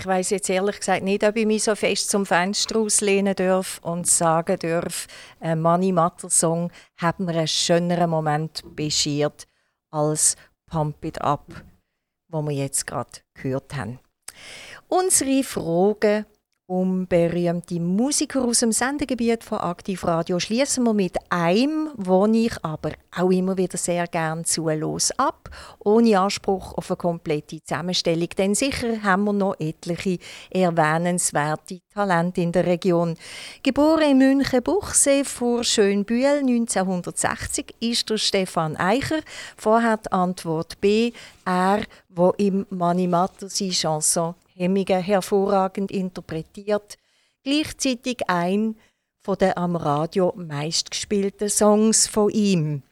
Ich 0.02 0.06
weiß 0.06 0.30
jetzt 0.30 0.50
ehrlich 0.50 0.80
gesagt 0.80 1.04
nicht, 1.04 1.22
ob 1.22 1.36
ich 1.36 1.46
mich 1.46 1.62
so 1.62 1.76
fest 1.76 2.10
zum 2.10 2.26
Fenster 2.26 2.76
auslehnen 2.76 3.36
darf 3.36 3.78
und 3.84 4.08
sagen 4.08 4.58
darf, 4.58 5.06
ein 5.38 5.62
Money 5.62 5.92
Matter 5.92 6.28
Song 6.28 6.72
hat 6.96 7.20
mir 7.20 7.30
einen 7.30 7.46
schöneren 7.46 8.10
Moment 8.10 8.64
beschert 8.74 9.46
als 9.92 10.34
Pump 10.68 11.04
It 11.04 11.20
Up, 11.20 11.46
wo 12.32 12.42
wir 12.42 12.50
jetzt 12.50 12.88
gerade 12.88 13.20
gehört 13.34 13.76
haben. 13.76 14.00
Unsere 14.88 15.44
Fragen 15.44 16.26
um 16.72 17.06
berühmte 17.06 17.78
Musiker 17.78 18.42
aus 18.44 18.60
dem 18.60 18.72
Sendegebiet 18.72 19.44
von 19.44 19.58
Aktiv 19.58 20.04
Radio 20.04 20.40
schließen 20.40 20.82
wir 20.84 20.94
mit 20.94 21.18
einem, 21.28 21.90
wo 21.96 22.24
ich 22.24 22.52
aber 22.62 22.92
auch 23.14 23.30
immer 23.30 23.58
wieder 23.58 23.76
sehr 23.76 24.06
gern 24.06 24.46
zulos 24.46 25.10
ab, 25.18 25.50
ohne 25.80 26.18
Anspruch 26.18 26.72
auf 26.78 26.90
eine 26.90 26.96
komplette 26.96 27.62
Zusammenstellung, 27.62 28.30
denn 28.38 28.54
sicher 28.54 29.02
haben 29.02 29.24
wir 29.24 29.34
noch 29.34 29.56
etliche 29.58 30.18
erwähnenswerte 30.48 31.80
Talente 31.92 32.40
in 32.40 32.52
der 32.52 32.64
Region. 32.64 33.18
Geboren 33.62 34.12
in 34.12 34.18
München-Buchsee 34.18 35.24
vor 35.24 35.64
Schönbühl 35.64 36.24
1960 36.24 37.74
ist 37.80 38.08
der 38.08 38.16
Stefan 38.16 38.78
Eicher. 38.78 39.20
Vorher 39.58 39.98
die 39.98 40.10
Antwort 40.10 40.80
B, 40.80 41.12
er, 41.44 41.82
wo 42.08 42.30
im 42.38 42.64
Manimatter 42.70 43.50
seine 43.50 43.72
Chanson 43.72 44.34
Hemmingen 44.54 45.02
hervorragend 45.02 45.90
interpretiert, 45.90 46.98
gleichzeitig 47.42 48.28
ein 48.28 48.76
von 49.20 49.38
den 49.38 49.56
am 49.56 49.76
Radio 49.76 50.32
meistgespielten 50.36 51.48
Songs 51.48 52.06
von 52.06 52.30
ihm. 52.30 52.82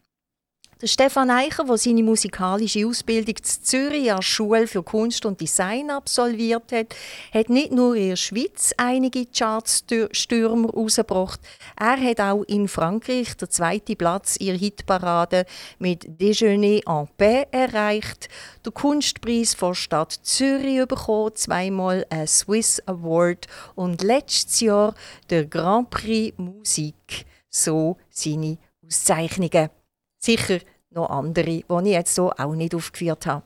Der 0.81 0.87
Stefan 0.87 1.29
Eicher, 1.29 1.65
der 1.65 1.77
seine 1.77 2.03
musikalische 2.03 2.87
Ausbildung 2.87 3.35
in 3.37 3.45
Zürich 3.45 4.11
an 4.11 4.17
der 4.17 4.23
Schule 4.23 4.67
für 4.67 4.83
Kunst 4.83 5.27
und 5.27 5.39
Design 5.39 5.91
absolviert 5.91 6.73
hat, 6.73 6.97
hat 7.35 7.51
nicht 7.51 7.71
nur 7.71 7.95
in 7.97 8.09
der 8.09 8.17
Schweiz 8.17 8.73
einige 8.79 9.27
Chartstürmer 9.27 10.71
rausgebracht, 10.71 11.39
er 11.79 12.01
hat 12.01 12.21
auch 12.21 12.45
in 12.45 12.67
Frankreich 12.67 13.37
den 13.37 13.51
zweiten 13.51 13.95
Platz 13.95 14.39
ihrer 14.41 14.57
Hitparade 14.57 15.45
mit 15.79 16.19
Déjeuner 16.19 16.81
en 16.87 17.09
paix 17.19 17.49
erreicht, 17.51 18.31
den 18.65 18.73
Kunstpreis 18.73 19.53
von 19.53 19.75
Stadt 19.75 20.19
Zürich 20.23 20.89
bekommen, 20.89 21.35
zweimal 21.35 22.07
einen 22.09 22.27
Swiss 22.27 22.81
Award 22.87 23.49
und 23.75 24.03
letztes 24.03 24.61
Jahr 24.61 24.95
der 25.29 25.45
Grand 25.45 25.91
Prix 25.91 26.39
Musik. 26.39 27.27
So 27.51 27.99
seine 28.09 28.57
Auszeichnungen. 28.83 29.80
Sicher 30.21 30.61
noch 30.91 31.11
andere, 31.11 31.45
die 31.45 31.65
ich 31.69 31.87
jetzt 31.87 32.15
so 32.15 32.31
auch 32.31 32.55
nicht 32.55 32.75
aufgeführt 32.75 33.27
habe. 33.27 33.45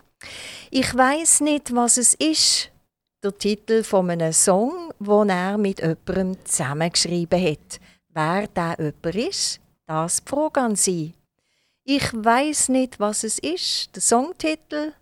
Ich 0.71 0.95
weiß 0.95 1.41
nicht, 1.43 1.75
was 1.75 1.97
es 1.97 2.15
ist, 2.15 2.71
der 3.23 3.37
Titel 3.39 3.83
von 3.83 4.11
einem 4.11 4.33
Song, 4.33 4.93
den 4.99 5.29
er 5.31 5.57
mit 5.57 5.81
jemandem 5.81 6.37
zusammengeschrieben 6.45 7.41
hat. 7.43 7.81
Wer 8.09 8.47
der 8.49 8.77
jemand 8.79 9.17
ist, 9.17 9.61
das 9.87 10.23
die 10.23 10.29
Frage 10.29 10.61
an 10.61 10.77
Sie. 10.77 11.15
Ich 11.85 12.13
weiß 12.13 12.71
nicht, 12.71 13.01
was 13.01 13.25
es 13.25 13.39
ist, 13.39 13.95
der 13.95 14.03
Songtitel. 14.03 14.93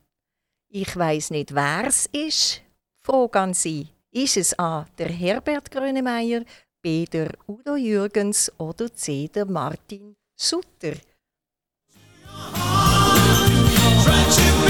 Ich 0.68 0.96
weiß 0.96 1.30
nicht, 1.30 1.54
wer 1.54 1.84
es 1.86 2.06
ist. 2.06 2.62
Frage 3.00 3.40
an 3.40 3.54
Sie. 3.54 3.88
Ist 4.10 4.36
es 4.36 4.58
A. 4.58 4.86
der 4.98 5.08
Herbert 5.08 5.70
Grönemeyer, 5.70 6.42
B. 6.80 7.06
der 7.06 7.30
Udo 7.46 7.76
Jürgens 7.76 8.52
oder 8.58 8.92
C. 8.92 9.28
der 9.28 9.46
Martin 9.46 10.16
Sutter? 10.36 10.94
Friendship. 14.04 14.61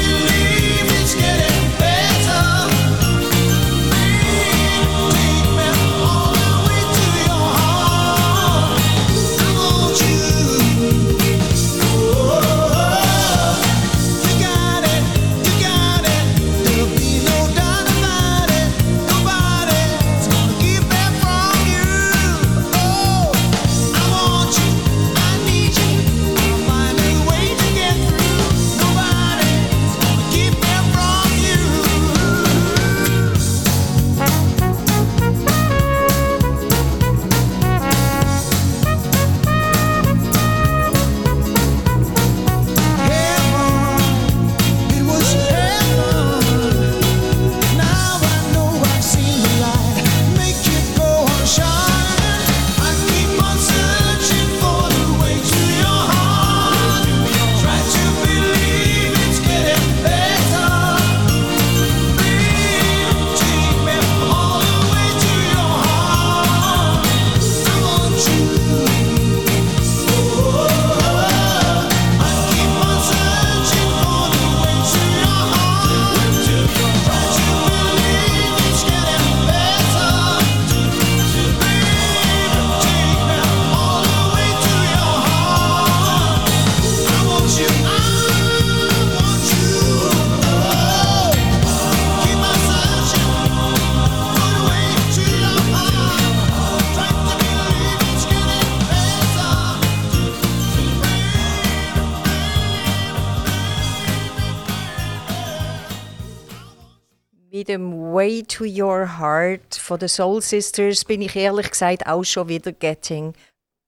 Way 108.22 108.44
to 108.44 108.64
Your 108.64 109.18
Heart 109.18 109.74
von 109.74 109.98
den 109.98 110.08
Soul 110.08 110.40
Sisters 110.40 111.04
bin 111.04 111.22
ich 111.22 111.34
ehrlich 111.34 111.68
gesagt 111.72 112.06
auch 112.06 112.22
schon 112.22 112.46
wieder 112.46 112.70
getting 112.70 113.34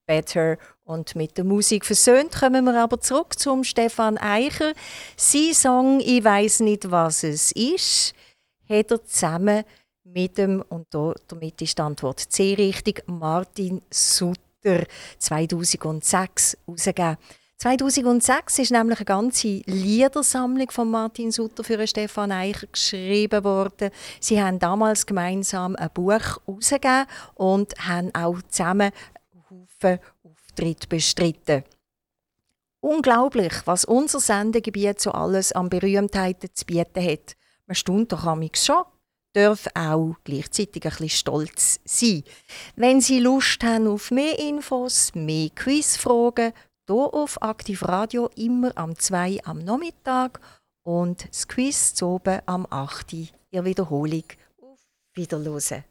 better. 0.05 0.57
Und 0.83 1.15
mit 1.15 1.37
der 1.37 1.45
Musik 1.45 1.85
versöhnt 1.85 2.33
kommen 2.33 2.65
wir 2.65 2.77
aber 2.83 2.99
zurück 2.99 3.39
zum 3.39 3.63
Stefan 3.63 4.17
Eicher. 4.17 4.73
Sein 5.15 5.53
Song 5.53 6.01
«Ich 6.01 6.21
weiß 6.21 6.59
nicht, 6.59 6.91
was 6.91 7.23
es 7.23 7.53
ist» 7.53 8.13
hat 8.67 8.91
er 8.91 9.05
zusammen 9.05 9.63
mit 10.03 10.37
dem, 10.37 10.61
und 10.67 10.87
da, 10.89 11.13
damit 11.29 11.61
ist 11.61 11.77
die 11.77 11.81
Antwort 11.81 12.19
C 12.19 12.55
richtig, 12.55 13.03
Martin 13.07 13.83
Sutter 13.89 14.83
2006 15.17 16.57
herausgegeben. 16.65 17.17
2006 17.57 18.59
ist 18.59 18.71
nämlich 18.71 18.99
eine 18.99 19.05
ganze 19.05 19.61
Liedersammlung 19.65 20.69
von 20.71 20.91
Martin 20.91 21.31
Sutter 21.31 21.63
für 21.63 21.87
Stefan 21.87 22.31
Eicher 22.31 22.67
geschrieben 22.67 23.43
worden. 23.43 23.91
Sie 24.19 24.41
haben 24.41 24.59
damals 24.59 25.05
gemeinsam 25.05 25.75
ein 25.77 25.89
Buch 25.93 26.11
herausgegeben 26.11 27.05
und 27.35 27.73
haben 27.87 28.13
auch 28.13 28.41
zusammen 28.49 28.91
Haufen 29.49 29.99
Auftritte 30.23 30.87
bestritten. 30.87 31.63
Unglaublich, 32.81 33.53
was 33.65 33.85
unser 33.85 34.19
Sendegebiet 34.19 34.99
so 34.99 35.11
alles 35.11 35.53
an 35.53 35.69
Berühmtheiten 35.69 36.49
zu 36.53 36.65
bieten 36.65 37.03
hat. 37.03 37.35
Man 37.65 37.75
staunt 37.75 38.11
doch 38.11 38.25
amigs 38.25 38.65
schon 38.65 38.83
darf 39.35 39.67
auch 39.75 40.15
gleichzeitig 40.23 40.85
ein 40.85 40.91
bisschen 40.91 41.09
stolz 41.09 41.79
sein. 41.83 42.23
Wenn 42.77 43.01
Sie 43.01 43.19
Lust 43.19 43.63
haben 43.63 43.87
auf 43.87 44.09
mehr 44.09 44.39
Infos, 44.39 45.11
mehr 45.13 45.49
Quizfragen, 45.49 46.53
hier 46.87 47.13
auf 47.13 47.41
Aktiv 47.41 47.83
Radio 47.83 48.29
immer 48.35 48.71
am 48.75 48.95
2 48.95 49.39
am 49.43 49.59
Nachmittag 49.59 50.39
und 50.83 51.27
das 51.27 51.47
Quiz 51.47 51.95
zu 51.95 52.07
oben 52.07 52.41
am 52.45 52.67
8 52.69 53.13
Uhr. 53.13 53.27
Ihr 53.49 53.65
Wiederholung. 53.65 54.23
Auf 54.61 54.79
Wiederhören. 55.15 55.83